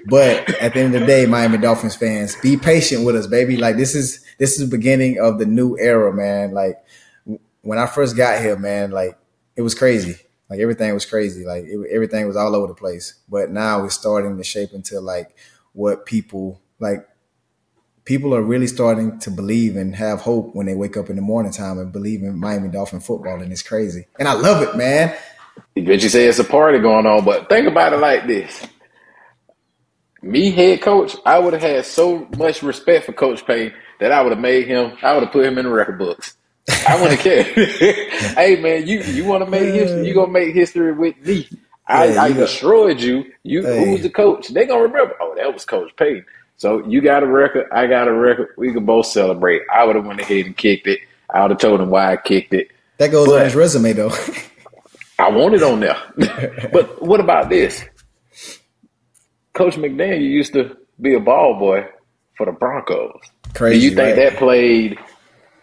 But 0.06 0.48
at 0.60 0.74
the 0.74 0.80
end 0.80 0.94
of 0.94 1.00
the 1.02 1.06
day 1.06 1.26
miami 1.26 1.58
dolphins 1.58 1.94
fans 1.94 2.34
be 2.42 2.56
patient 2.56 3.04
with 3.06 3.14
us 3.16 3.26
baby. 3.28 3.56
Like 3.56 3.76
this 3.76 3.94
is 3.94 4.24
this 4.38 4.58
is 4.58 4.68
the 4.68 4.76
beginning 4.76 5.20
of 5.20 5.38
the 5.38 5.46
new 5.46 5.76
era 5.78 6.12
man. 6.12 6.50
Like 6.52 6.76
when 7.62 7.78
i 7.78 7.86
first 7.86 8.16
got 8.16 8.40
here 8.40 8.56
man 8.58 8.90
like 8.90 9.16
it 9.56 9.62
was 9.62 9.74
crazy 9.74 10.16
like 10.48 10.60
everything 10.60 10.92
was 10.94 11.06
crazy 11.06 11.44
like 11.44 11.64
it, 11.64 11.78
everything 11.90 12.26
was 12.26 12.36
all 12.36 12.54
over 12.54 12.66
the 12.66 12.74
place 12.74 13.14
but 13.28 13.50
now 13.50 13.84
it's 13.84 13.94
starting 13.94 14.36
to 14.36 14.44
shape 14.44 14.72
into 14.72 15.00
like 15.00 15.36
what 15.72 16.06
people 16.06 16.60
like 16.78 17.06
people 18.04 18.34
are 18.34 18.42
really 18.42 18.66
starting 18.66 19.18
to 19.20 19.30
believe 19.30 19.76
and 19.76 19.94
have 19.94 20.20
hope 20.20 20.52
when 20.54 20.66
they 20.66 20.74
wake 20.74 20.96
up 20.96 21.10
in 21.10 21.14
the 21.14 21.22
morning 21.22 21.52
time 21.52 21.78
and 21.78 21.92
believe 21.92 22.22
in 22.22 22.36
Miami 22.36 22.68
Dolphin 22.68 22.98
football, 22.98 23.40
and 23.40 23.52
it's 23.52 23.62
crazy. 23.62 24.06
And 24.18 24.26
I 24.26 24.32
love 24.32 24.62
it, 24.62 24.76
man. 24.76 25.16
But 25.76 26.02
you 26.02 26.08
say 26.08 26.26
it's 26.26 26.40
a 26.40 26.44
party 26.44 26.80
going 26.80 27.06
on, 27.06 27.24
but 27.24 27.48
think 27.48 27.68
about 27.68 27.92
it 27.92 27.98
like 27.98 28.26
this. 28.26 28.66
Me, 30.22 30.50
head 30.50 30.82
coach, 30.82 31.16
I 31.24 31.38
would 31.38 31.52
have 31.52 31.62
had 31.62 31.86
so 31.86 32.28
much 32.36 32.64
respect 32.64 33.06
for 33.06 33.12
Coach 33.12 33.46
Payne 33.46 33.72
that 34.00 34.10
I 34.10 34.22
would 34.22 34.32
have 34.32 34.40
made 34.40 34.66
him, 34.66 34.96
I 35.02 35.14
would 35.14 35.22
have 35.22 35.32
put 35.32 35.46
him 35.46 35.56
in 35.56 35.64
the 35.64 35.70
record 35.70 35.98
books. 35.98 36.34
I 36.88 37.00
wouldn't 37.00 37.20
care. 37.28 37.42
hey 37.44 38.56
man, 38.60 38.86
you 38.86 39.00
you 39.02 39.24
want 39.24 39.44
to 39.44 39.50
make 39.50 39.72
history? 39.74 40.06
You 40.06 40.14
gonna 40.14 40.32
make 40.32 40.54
history 40.54 40.92
with 40.92 41.16
me? 41.24 41.48
I, 41.86 42.06
Yeah, 42.06 42.22
I 42.22 42.32
destroyed 42.32 43.00
you. 43.00 43.24
You 43.42 43.62
Hey. 43.64 43.84
who 43.84 43.92
was 43.92 44.02
the 44.02 44.10
coach? 44.10 44.48
They 44.48 44.66
gonna 44.66 44.82
remember. 44.82 45.14
Oh, 45.20 45.34
that 45.36 45.52
was 45.52 45.64
Coach 45.64 45.94
Payne. 45.96 46.24
So 46.56 46.86
you 46.86 47.00
got 47.00 47.22
a 47.22 47.26
record. 47.26 47.66
I 47.72 47.86
got 47.86 48.06
a 48.08 48.12
record. 48.12 48.48
We 48.58 48.72
can 48.72 48.84
both 48.84 49.06
celebrate. 49.06 49.62
I 49.72 49.84
would 49.84 49.96
have 49.96 50.04
went 50.06 50.20
ahead 50.20 50.46
and 50.46 50.56
kicked 50.56 50.86
it. 50.86 51.00
I 51.32 51.42
would 51.42 51.50
have 51.52 51.60
told 51.60 51.80
him 51.80 51.90
why 51.90 52.12
I 52.12 52.16
kicked 52.16 52.52
it. 52.54 52.68
That 52.98 53.10
goes 53.10 53.28
But- 53.28 53.38
on 53.38 53.44
his 53.44 53.54
resume, 53.54 53.92
though. 53.94 54.12
I 55.18 55.30
want 55.30 55.54
it 55.54 55.62
on 55.62 55.80
there. 55.80 55.96
but 56.72 57.02
what 57.02 57.20
about 57.20 57.48
this? 57.50 57.82
Coach 59.54 59.76
McDaniel 59.76 60.20
used 60.22 60.52
to 60.54 60.76
be 61.00 61.14
a 61.14 61.20
ball 61.20 61.58
boy 61.58 61.86
for 62.36 62.46
the 62.46 62.52
Broncos. 62.52 63.20
Crazy, 63.54 63.78
Do 63.80 63.84
you 63.84 63.90
think 63.94 64.16
right? 64.16 64.30
that 64.30 64.36
played 64.38 64.98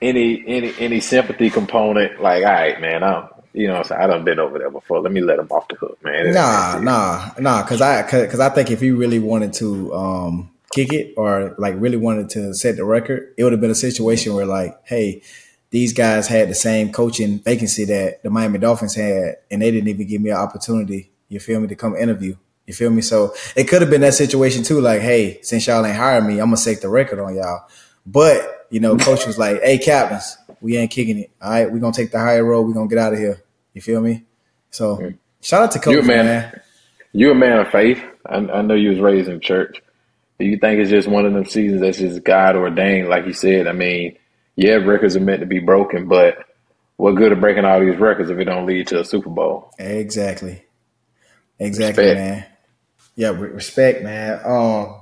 any 0.01 0.43
any 0.47 0.73
any 0.79 0.99
sympathy 0.99 1.49
component? 1.49 2.21
Like, 2.21 2.43
all 2.43 2.51
right, 2.51 2.79
man, 2.79 3.03
I'm 3.03 3.29
you 3.57 3.65
know, 3.65 3.73
what 3.73 3.79
I'm 3.79 3.83
saying? 3.85 4.01
I 4.01 4.07
done 4.07 4.23
been 4.23 4.39
over 4.39 4.59
there 4.59 4.69
before. 4.69 5.01
Let 5.01 5.11
me 5.11 5.21
let 5.21 5.39
him 5.39 5.47
off 5.49 5.67
the 5.67 5.75
hook, 5.75 5.97
man. 6.03 6.31
Nah, 6.31 6.79
nah, 6.79 7.31
nah. 7.39 7.63
Because 7.63 7.81
I, 7.81 8.03
because 8.03 8.39
I 8.39 8.49
think 8.49 8.69
if 8.69 8.79
he 8.79 8.91
really 8.91 9.17
wanted 9.17 9.53
to 9.53 9.93
um, 9.95 10.51
kick 10.71 10.93
it 10.93 11.15
or 11.17 11.55
like 11.57 11.73
really 11.77 11.97
wanted 11.97 12.29
to 12.31 12.53
set 12.53 12.75
the 12.75 12.85
record, 12.85 13.33
it 13.35 13.43
would 13.43 13.53
have 13.53 13.61
been 13.61 13.71
a 13.71 13.75
situation 13.75 14.35
where 14.35 14.45
like, 14.45 14.77
hey, 14.83 15.23
these 15.71 15.91
guys 15.91 16.27
had 16.27 16.49
the 16.49 16.55
same 16.55 16.91
coaching 16.91 17.39
vacancy 17.39 17.85
that 17.85 18.21
the 18.21 18.29
Miami 18.29 18.59
Dolphins 18.59 18.93
had, 18.93 19.37
and 19.49 19.63
they 19.63 19.71
didn't 19.71 19.87
even 19.87 20.07
give 20.07 20.21
me 20.21 20.29
an 20.29 20.37
opportunity. 20.37 21.09
You 21.27 21.39
feel 21.39 21.59
me 21.59 21.67
to 21.67 21.75
come 21.75 21.95
interview. 21.95 22.35
You 22.67 22.75
feel 22.75 22.91
me? 22.91 23.01
So 23.01 23.33
it 23.55 23.63
could 23.63 23.81
have 23.81 23.89
been 23.89 24.01
that 24.01 24.13
situation 24.13 24.61
too. 24.61 24.81
Like, 24.81 25.01
hey, 25.01 25.41
since 25.41 25.65
y'all 25.65 25.83
ain't 25.83 25.97
hired 25.97 26.25
me, 26.25 26.33
I'm 26.33 26.47
gonna 26.47 26.57
set 26.57 26.81
the 26.81 26.89
record 26.89 27.19
on 27.19 27.33
y'all. 27.33 27.67
But 28.07 28.67
you 28.69 28.79
know, 28.79 28.97
coach 28.97 29.25
was 29.27 29.37
like, 29.37 29.61
hey, 29.61 29.77
captains, 29.77 30.37
we 30.61 30.77
ain't 30.77 30.91
kicking 30.91 31.19
it. 31.19 31.31
All 31.41 31.51
right, 31.51 31.69
we 31.71 31.79
gonna 31.79 31.93
take 31.93 32.11
the 32.11 32.19
higher 32.19 32.43
road. 32.43 32.61
We 32.63 32.73
gonna 32.73 32.87
get 32.87 32.97
out 32.97 33.13
of 33.13 33.19
here. 33.19 33.43
You 33.73 33.81
feel 33.81 34.01
me? 34.01 34.23
So 34.71 35.13
shout 35.41 35.63
out 35.63 35.71
to 35.71 35.79
coach, 35.79 35.93
You 35.93 35.99
a 35.99 36.03
man. 36.03 36.25
man. 36.25 36.61
You're 37.11 37.31
a 37.33 37.35
man 37.35 37.59
of 37.59 37.69
faith. 37.69 38.01
I, 38.25 38.35
I 38.37 38.61
know 38.61 38.73
you 38.75 38.89
was 38.91 38.99
raised 38.99 39.29
in 39.29 39.39
church. 39.41 39.81
Do 40.39 40.45
you 40.45 40.57
think 40.57 40.79
it's 40.79 40.89
just 40.89 41.07
one 41.07 41.25
of 41.25 41.33
them 41.33 41.45
seasons 41.45 41.81
that's 41.81 41.97
just 41.97 42.23
God 42.23 42.55
ordained, 42.55 43.09
like 43.09 43.25
you 43.25 43.33
said? 43.33 43.67
I 43.67 43.71
mean, 43.73 44.17
yeah, 44.55 44.73
records 44.75 45.15
are 45.15 45.19
meant 45.21 45.39
to 45.41 45.45
be 45.45 45.59
broken, 45.59 46.07
but 46.07 46.37
what 46.97 47.15
good 47.15 47.31
of 47.31 47.39
breaking 47.39 47.65
all 47.65 47.79
these 47.79 47.97
records 47.99 48.29
if 48.29 48.37
it 48.37 48.45
don't 48.45 48.65
lead 48.65 48.87
to 48.87 48.99
a 49.01 49.05
Super 49.05 49.29
Bowl? 49.29 49.71
Exactly. 49.79 50.63
Exactly, 51.59 52.03
Respect. 52.05 52.19
man. 52.19 52.45
Yeah, 53.15 53.29
re- 53.29 53.49
respect, 53.49 54.03
man. 54.03 54.39
Um, 54.45 55.01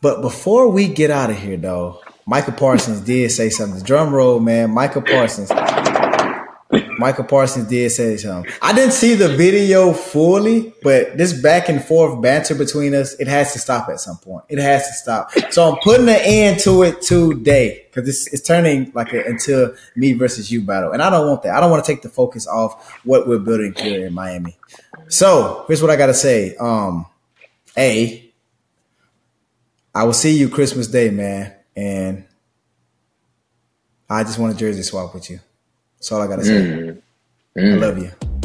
but 0.00 0.22
before 0.22 0.68
we 0.70 0.88
get 0.88 1.10
out 1.10 1.28
of 1.30 1.36
here, 1.38 1.56
though, 1.58 2.00
Micah 2.28 2.52
Parsons 2.52 3.00
did 3.00 3.30
say 3.30 3.50
something. 3.50 3.80
Drum 3.82 4.12
roll, 4.12 4.40
man. 4.40 4.70
Micah 4.72 5.00
Parsons. 5.00 5.48
Micah 6.98 7.22
Parsons 7.22 7.68
did 7.68 7.90
say 7.92 8.16
something. 8.16 8.52
I 8.60 8.72
didn't 8.72 8.94
see 8.94 9.14
the 9.14 9.28
video 9.28 9.92
fully, 9.92 10.74
but 10.82 11.16
this 11.16 11.32
back 11.40 11.68
and 11.68 11.84
forth 11.84 12.20
banter 12.20 12.56
between 12.56 12.94
us, 12.94 13.14
it 13.14 13.28
has 13.28 13.52
to 13.52 13.58
stop 13.58 13.88
at 13.88 14.00
some 14.00 14.16
point. 14.16 14.44
It 14.48 14.58
has 14.58 14.88
to 14.88 14.92
stop. 14.94 15.30
So 15.52 15.70
I'm 15.70 15.78
putting 15.82 16.08
an 16.08 16.20
end 16.20 16.60
to 16.60 16.82
it 16.82 17.02
today 17.02 17.86
because 17.86 18.08
it's, 18.08 18.32
it's 18.32 18.42
turning 18.42 18.90
like 18.92 19.12
a 19.12 19.24
until 19.24 19.74
me 19.94 20.14
versus 20.14 20.50
you 20.50 20.62
battle, 20.62 20.92
and 20.92 21.02
I 21.02 21.10
don't 21.10 21.28
want 21.28 21.42
that. 21.42 21.54
I 21.54 21.60
don't 21.60 21.70
want 21.70 21.84
to 21.84 21.92
take 21.92 22.02
the 22.02 22.08
focus 22.08 22.48
off 22.48 22.98
what 23.04 23.28
we're 23.28 23.38
building 23.38 23.74
here 23.76 24.06
in 24.06 24.14
Miami. 24.14 24.56
So 25.08 25.64
here's 25.68 25.82
what 25.82 25.90
I 25.90 25.96
gotta 25.96 26.14
say. 26.14 26.56
Um, 26.56 27.06
a, 27.76 28.32
I 29.94 30.04
will 30.04 30.12
see 30.12 30.36
you 30.36 30.48
Christmas 30.48 30.88
Day, 30.88 31.10
man, 31.10 31.54
and 31.76 32.24
I 34.08 34.22
just 34.24 34.38
want 34.38 34.54
a 34.54 34.56
jersey 34.56 34.82
swap 34.82 35.14
with 35.14 35.30
you. 35.30 35.40
That's 35.98 36.10
all 36.12 36.22
I 36.22 36.26
gotta 36.26 36.44
say. 36.44 36.62
Mm-hmm. 36.62 37.58
I 37.58 37.60
mm-hmm. 37.60 37.80
love 37.80 37.98
you. 37.98 38.35